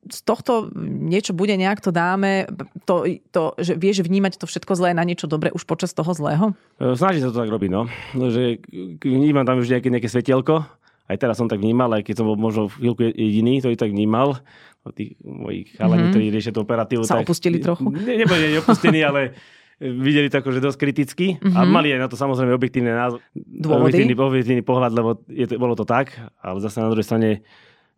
[0.00, 2.48] z tohto niečo bude, nejak to dáme,
[2.88, 6.56] to, to, že vieš vnímať to všetko zlé na niečo dobré už počas toho zlého?
[6.80, 7.84] E, snažím sa to tak robiť, no.
[8.16, 8.64] Že
[9.04, 10.64] vnímam tam už nejaké, nejaké svetielko.
[11.04, 14.40] Aj teraz som tak vnímal, aj keď som bol možno chvíľku jediný, ktorý tak vnímal.
[14.96, 16.12] Tých mojich chalani, mm-hmm.
[16.16, 17.04] ktorí riešia tú operatívu.
[17.04, 17.92] Sa tak, opustili trochu?
[17.92, 19.36] Ne, neboli opustení, ale
[19.80, 21.56] videli to akože dosť kriticky mm-hmm.
[21.56, 21.70] a mhm.
[21.72, 23.24] mali aj na to samozrejme objektívne názor,
[23.64, 26.12] objektívny, objektívny pohľad, lebo je to, bolo to tak,
[26.44, 27.30] ale zase na druhej strane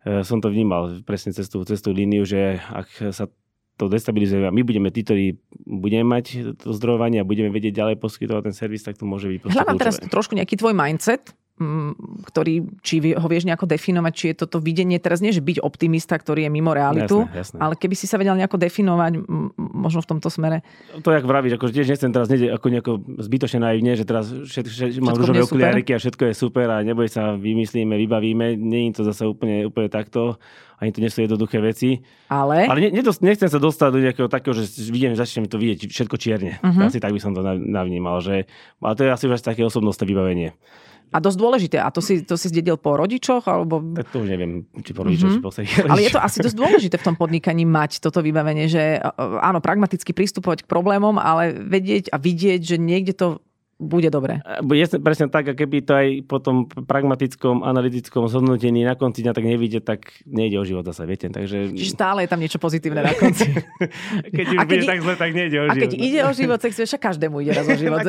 [0.07, 3.27] e, som to vnímal presne cez tú, cez tú líniu, že ak sa
[3.73, 5.25] to destabilizuje a my budeme tí, ktorí
[5.65, 9.49] budeme mať to zdrojovanie a budeme vedieť ďalej poskytovať ten servis, tak to môže byť
[9.49, 11.33] Hľadám teraz trošku nejaký tvoj mindset,
[12.33, 16.17] ktorý, či ho vieš nejako definovať, či je toto videnie, teraz nie, že byť optimista,
[16.17, 17.57] ktorý je mimo realitu, jasné, jasné.
[17.61, 19.21] ale keby si sa vedel nejako definovať
[19.57, 20.65] možno v tomto smere.
[21.05, 24.71] To, jak vravíš, akože tiež nechcem teraz nie, ako nejako zbytočne naivne, že teraz všetko,
[24.73, 28.57] všetko mám rúžové okuliariky a všetko je super a neboj sa, vymyslíme, vybavíme.
[28.57, 30.41] Nie je to zase úplne, úplne takto
[30.83, 32.03] ani to nie sú jednoduché veci.
[32.27, 32.67] Ale?
[32.67, 36.59] Ale ne, nechcem sa dostať do nejakého takého, že vidím, začnem to vidieť všetko čierne.
[36.59, 36.91] Uh-huh.
[36.91, 38.19] Asi tak by som to navnímal.
[38.19, 38.43] Že,
[38.83, 40.51] ale to je asi už také osobnostné vybavenie.
[41.13, 41.77] A dosť dôležité.
[41.77, 43.45] A to si, to si zdedil po rodičoch?
[43.45, 43.79] Alebo...
[43.93, 45.39] Tak to už neviem, či po rodičoch, mm-hmm.
[45.39, 45.91] či po rodičoch.
[45.93, 50.11] Ale je to asi dosť dôležité v tom podnikaní mať toto vybavenie, že áno, pragmaticky
[50.11, 53.27] pristupovať k problémom, ale vedieť a vidieť, že niekde to
[53.83, 54.39] bude dobre.
[54.71, 59.33] Je presne tak, a keby to aj po tom pragmatickom, analytickom zhodnotení na konci dňa
[59.35, 61.27] tak nevidie, tak nejde o život zase, viete.
[61.27, 61.75] Takže...
[61.75, 63.49] Čiže stále je tam niečo pozitívne na konci.
[64.37, 64.89] keď už a keď bude i...
[64.89, 65.77] tak zle, tak nejde o život.
[65.77, 67.99] A keď ide o život, tak však každému ide raz o život.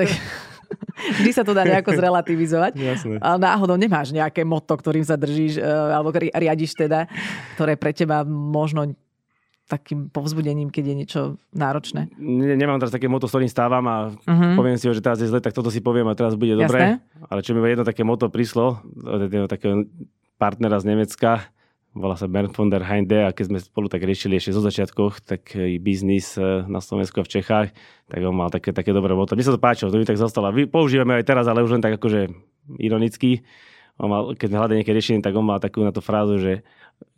[1.20, 2.72] Vždy sa to dá nejako zrelativizovať.
[2.78, 3.16] Jasne.
[3.20, 7.10] Ale náhodou nemáš nejaké moto, ktorým sa držíš, e, alebo riadiš teda,
[7.58, 8.96] ktoré pre teba možno
[9.64, 11.20] takým povzbudením, keď je niečo
[11.56, 12.12] náročné?
[12.20, 14.60] Ne, nemám teraz také moto, s ktorým stávam a uh-huh.
[14.60, 17.00] poviem si, že teraz je zle, tak toto si poviem a teraz bude dobre.
[17.32, 19.88] Ale čo mi jedno také moto prišlo od takého
[20.36, 21.48] partnera z Nemecka,
[21.94, 25.22] volá sa Bernd von der Heinde a keď sme spolu tak riešili ešte zo začiatkoch,
[25.22, 27.68] tak i biznis e, na Slovensku a v Čechách,
[28.11, 29.38] tak on mal také, také dobré moto.
[29.38, 30.50] Mne sa to páčilo, to mi tak zostalo.
[30.66, 32.35] Používame aj teraz, ale už len tak akože
[32.83, 33.46] ironicky.
[34.02, 36.66] On mal, keď hľadali nejaké riešenie, tak on mal takú na tú frázu, že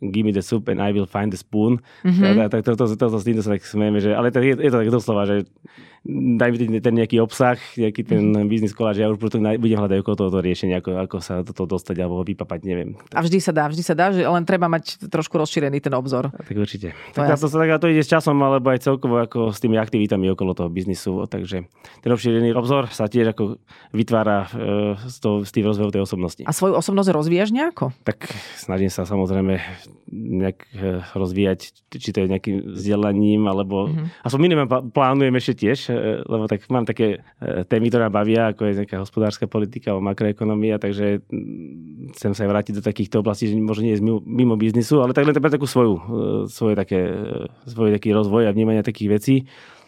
[0.01, 1.81] give me the soup and I will find the spoon.
[2.05, 2.49] Mm-hmm.
[2.49, 4.53] Tak to, to, to, to, to, s týmto sa tak smieme, že, ale to je,
[4.53, 5.49] je to tak doslova, že
[6.37, 8.47] daj mi ten nejaký obsah, nejaký ten mm-hmm.
[8.47, 11.97] biznis koláč, ja už preto budem hľadať okolo tohoto riešenia, ako, ako sa toto dostať
[11.99, 12.95] alebo vypapať, neviem.
[13.11, 16.31] A vždy sa dá, vždy sa dá, že len treba mať trošku rozšírený ten obzor.
[16.31, 16.95] A tak určite.
[17.11, 20.31] To, tak, to, tak, to ide s časom, alebo aj celkovo ako s tými aktivitami
[20.31, 21.67] okolo toho biznisu, takže
[21.99, 23.59] ten rozšírený obzor sa tiež ako
[23.91, 26.41] vytvára e, z, toho, z tých rozvojov tej osobnosti.
[26.47, 27.91] A svoju osobnosť rozvíjaš nejako?
[28.07, 29.59] Tak snažím sa samozrejme
[30.07, 31.59] nejak e, rozvíjať,
[31.91, 34.23] či to je nejakým vzdelaním, alebo mm-hmm.
[34.23, 38.61] aspoň minimum plánujem ešte tiež, e, lebo tak mám také e, témy, ktoré bavia, ako
[38.67, 43.51] je nejaká hospodárska politika alebo makroekonomia, takže mm, chcem sa aj vrátiť do takýchto oblastí,
[43.51, 45.95] že možno nie je mimo, mimo biznisu, ale tak len pre takú svoju,
[46.47, 46.99] svoje také,
[47.67, 49.35] svoj taký rozvoj a vnímanie takých vecí.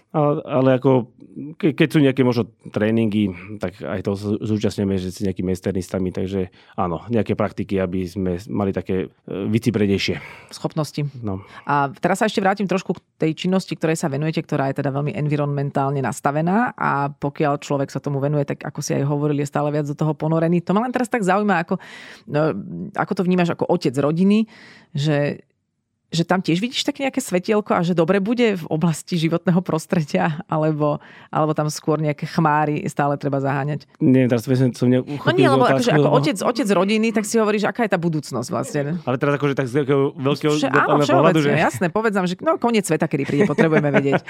[0.09, 1.13] Ale, ale ako,
[1.61, 3.29] ke, keď sú nejaké možno tréningy,
[3.61, 8.73] tak aj to zúčastňujeme, že si nejakými mesternistami, takže áno, nejaké praktiky, aby sme mali
[8.73, 10.17] také e, vycipredejšie.
[10.49, 11.05] Schopnosti.
[11.21, 11.45] No.
[11.69, 14.89] A teraz sa ešte vrátim trošku k tej činnosti, ktorej sa venujete, ktorá je teda
[14.89, 19.51] veľmi environmentálne nastavená a pokiaľ človek sa tomu venuje, tak ako si aj hovorili, je
[19.53, 20.65] stále viac do toho ponorený.
[20.65, 21.77] To ma len teraz tak zaujíma, ako,
[22.33, 22.57] no,
[22.97, 24.49] ako to vnímaš ako otec rodiny,
[24.97, 25.45] že
[26.09, 30.41] že tam tiež vidíš také nejaké svetielko a že dobre bude v oblasti životného prostredia,
[30.49, 30.97] alebo,
[31.29, 33.85] alebo tam skôr nejaké chmáry stále treba zaháňať?
[34.01, 37.69] Nie, teraz som mňa No nie, lebo akože, ako otec, otec rodiny, tak si hovoríš,
[37.69, 38.97] aká je tá budúcnosť vlastne.
[39.05, 41.49] Ale teraz akože tak z nejakého veľkého Vše, áno, pohľadu, že...
[41.53, 44.21] jasné, povedz nám, že no, koniec sveta, kedy príde, potrebujeme vedieť.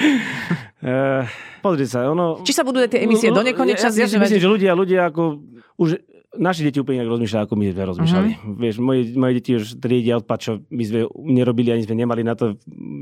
[0.83, 1.23] uh,
[1.65, 2.43] pozri sa, ono...
[2.43, 5.39] Či sa budú tie emisie do nekonečna ja, ja si myslím, že ľudia, ľudia ako
[5.79, 8.29] už naši deti úplne inak rozmýšľajú, ako my sme rozmýšľali.
[8.29, 8.55] Uh-huh.
[8.61, 12.37] Vieš, moje, moje deti už triedia odpad, čo my sme nerobili, ani sme nemali na
[12.37, 12.53] to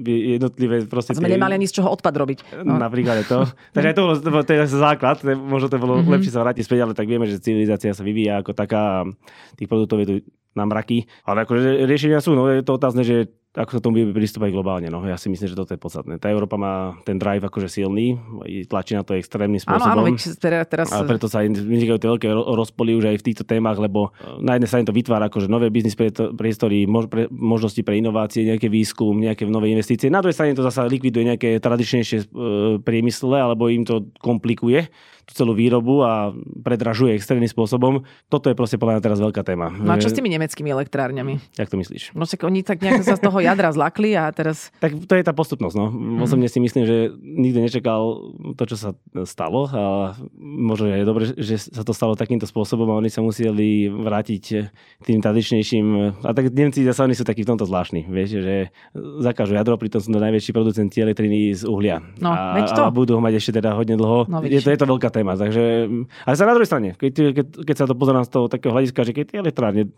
[0.08, 1.12] jednotlivé proste...
[1.12, 1.36] A sme tie...
[1.36, 2.40] nemali ani z čoho odpad robiť.
[2.64, 2.80] No.
[2.80, 3.44] Napríklad to.
[3.76, 6.14] Takže to bolo, to, bolo, to je základ, možno to bolo uh-huh.
[6.16, 9.04] lepšie sa vrátiť späť, ale tak vieme, že civilizácia sa vyvíja ako taká,
[9.60, 10.16] tých produktov je tu
[10.56, 11.06] na mraky.
[11.28, 14.94] Ale akože riešenia sú, no je to otázne, že ako sa tomu bude pristúpať globálne.
[14.94, 15.02] No.
[15.02, 16.22] Ja si myslím, že toto je podstatné.
[16.22, 18.22] Tá Európa má ten drive akože silný,
[18.70, 20.06] tlačí na to extrémnym spôsobom.
[20.06, 20.94] Áno, áno, veď teraz...
[20.94, 24.70] A preto sa vznikajú tie veľké rozpoly už aj v týchto témach, lebo na jednej
[24.70, 25.98] strane to vytvára akože nové biznis
[26.38, 26.86] priestory,
[27.34, 30.14] možnosti pre inovácie, nejaké výskum, nejaké nové investície.
[30.14, 32.26] Na druhej strane to zase likviduje nejaké tradičnejšie e,
[32.86, 34.86] priemysle, alebo im to komplikuje
[35.28, 36.32] tú celú výrobu a
[36.64, 38.08] predražuje extrémnym spôsobom.
[38.32, 39.68] Toto je proste podľa mňa teraz veľká téma.
[39.76, 41.60] No a čo s tými nemeckými elektrárňami?
[41.60, 42.16] Jak to myslíš?
[42.16, 44.72] No však oni tak nejak sa z toho jadra zlakli a teraz...
[44.80, 45.76] Tak to je tá postupnosť.
[45.76, 45.92] No.
[45.92, 46.24] Mm.
[46.24, 48.90] Osobne si myslím, že nikto nečakal to, čo sa
[49.28, 53.92] stalo a možno je dobre, že sa to stalo takýmto spôsobom a oni sa museli
[53.92, 54.44] vrátiť
[55.04, 55.86] tým tradičnejším.
[56.24, 58.08] A tak Nemci zase oni sú takí v tomto zvláštni.
[58.08, 58.56] Vieš, že
[59.20, 62.00] zakážu jadro, pritom sú to najväčší producenti elektriny z uhlia.
[62.24, 62.88] No, a, to.
[62.88, 64.24] a budú ho mať ešte teda hodne dlho.
[64.32, 65.34] No, je, to, je to veľká téma.
[65.34, 65.90] Takže,
[66.30, 69.02] ale sa na druhej strane, keď, keď, keď sa to pozerám z toho takého hľadiska,
[69.02, 69.90] že keď tie elektrárne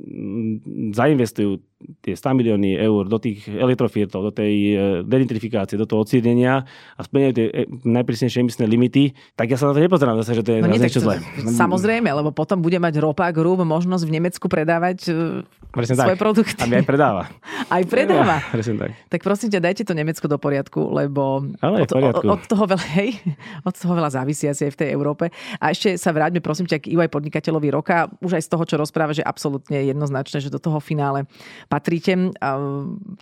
[0.95, 1.59] zainvestujú
[2.03, 4.76] tie 100 milióny eur do tých elektrofiertov, do tej e,
[5.07, 9.76] denitrifikácie, do toho odsídenia a splňajú tie e, najprísnejšie emisné limity, tak ja sa na
[9.76, 11.24] to nepozerám zase, že to je no nie, niečo zlé.
[11.39, 15.13] Samozrejme, lebo potom bude mať ropa Group možnosť v Nemecku predávať e,
[15.70, 16.24] Presne svoje tak.
[16.26, 16.61] produkty.
[16.65, 17.24] A aj predáva.
[17.76, 18.36] aj predáva.
[18.41, 18.89] Ja, presne tak.
[19.05, 22.86] Tak prosím ťa, dajte to Nemecko do poriadku, lebo Ale od, od, od, toho veľa,
[22.97, 23.22] hej,
[23.70, 25.09] od toho veľa závisí asi aj v tej Európe.
[25.62, 28.12] A ešte sa vráťme, prosím ťa, k EY podnikateľovi roka.
[28.20, 31.26] Už aj z toho, čo rozpráva, že absolútne jednoznačné, že do toho finále
[31.72, 32.34] patríte.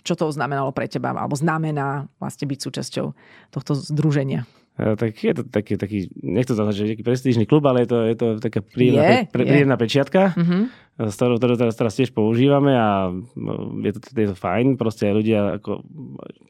[0.02, 3.06] Čo to znamenalo pre teba, alebo znamená vlastne byť súčasťou
[3.52, 4.48] tohto združenia?
[4.78, 8.14] tak je to taký, taký nechcem to že taký prestížny klub, ale je to, je
[8.14, 10.38] to taká príjemná, je, pre, príjemná pečiatka.
[10.38, 13.52] Mm-hmm ktorú, ktorú teraz, teraz tiež používame a no,
[13.86, 14.74] je to, je to fajn.
[14.74, 15.86] Proste ľudia, ako,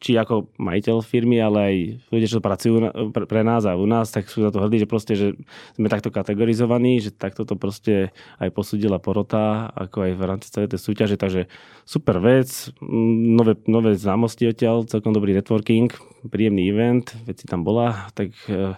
[0.01, 1.77] či ako majiteľ firmy, ale aj
[2.09, 4.81] ľudia, čo pracujú na, pre, pre nás a u nás, tak sú za to hrdí,
[4.81, 5.37] že proste, že
[5.77, 8.09] sme takto kategorizovaní, že takto to proste
[8.41, 11.21] aj posúdila porota, ako aj v rámci celej tej súťaže.
[11.21, 11.53] Takže
[11.85, 15.93] super vec, nové, nové známosti odtiaľ, celkom dobrý networking,
[16.27, 18.75] príjemný event, veci tam bola, tak e,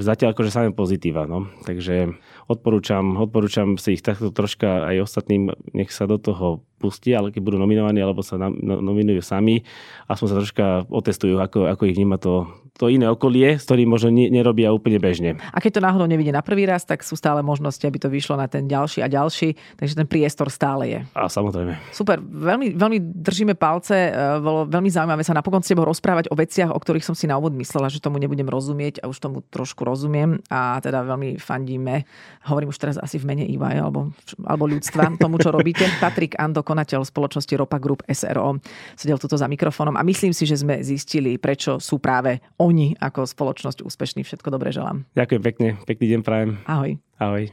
[0.00, 1.28] zatiaľ akože samé pozitíva.
[1.28, 1.46] No.
[1.62, 2.16] Takže
[2.50, 7.40] odporúčam, odporúčam si ich takto troška aj ostatným, nech sa do toho pustí, ale keď
[7.40, 9.64] budú nominovaní alebo sa no, nominujú sami,
[10.06, 14.10] aspoň sa troška otestujú, ako, ako ich vníma to, to iné okolie, s ktorým možno
[14.10, 15.38] nerobia úplne bežne.
[15.54, 18.34] A keď to náhodou nevidie na prvý raz, tak sú stále možnosti, aby to vyšlo
[18.34, 21.00] na ten ďalší a ďalší, takže ten priestor stále je.
[21.14, 21.78] A samozrejme.
[21.94, 26.34] Super, veľmi, veľmi držíme palce, e, bolo veľmi zaujímavé sa napokon s tebou rozprávať o
[26.34, 29.46] veciach, o ktorých som si na úvod myslela, že tomu nebudem rozumieť a už tomu
[29.54, 32.02] trošku rozumiem a teda veľmi fandíme.
[32.50, 34.10] Hovorím už teraz asi v mene EY alebo,
[34.42, 35.86] alebo ľudstva tomu, čo robíte.
[36.02, 38.58] Patrik Ando, konateľ spoločnosti Ropa Group SRO,
[38.98, 43.28] sedel tuto za mikrofónom a myslím si, že sme zistili, prečo sú práve oni ako
[43.28, 44.24] spoločnosť úspešní.
[44.24, 45.04] Všetko dobré želám.
[45.12, 46.50] Ďakujem pekne, pekný deň prajem.
[46.64, 46.96] Ahoj.
[47.20, 47.52] Ahoj.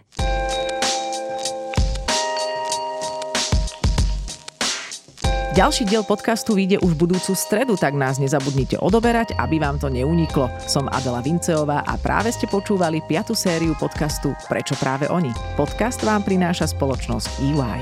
[5.51, 9.91] Ďalší diel podcastu vyjde už v budúcu stredu, tak nás nezabudnite odoberať, aby vám to
[9.91, 10.47] neuniklo.
[10.63, 15.35] Som Adela Vinceová a práve ste počúvali piatu sériu podcastu Prečo práve oni.
[15.59, 17.79] Podcast vám prináša spoločnosť EY.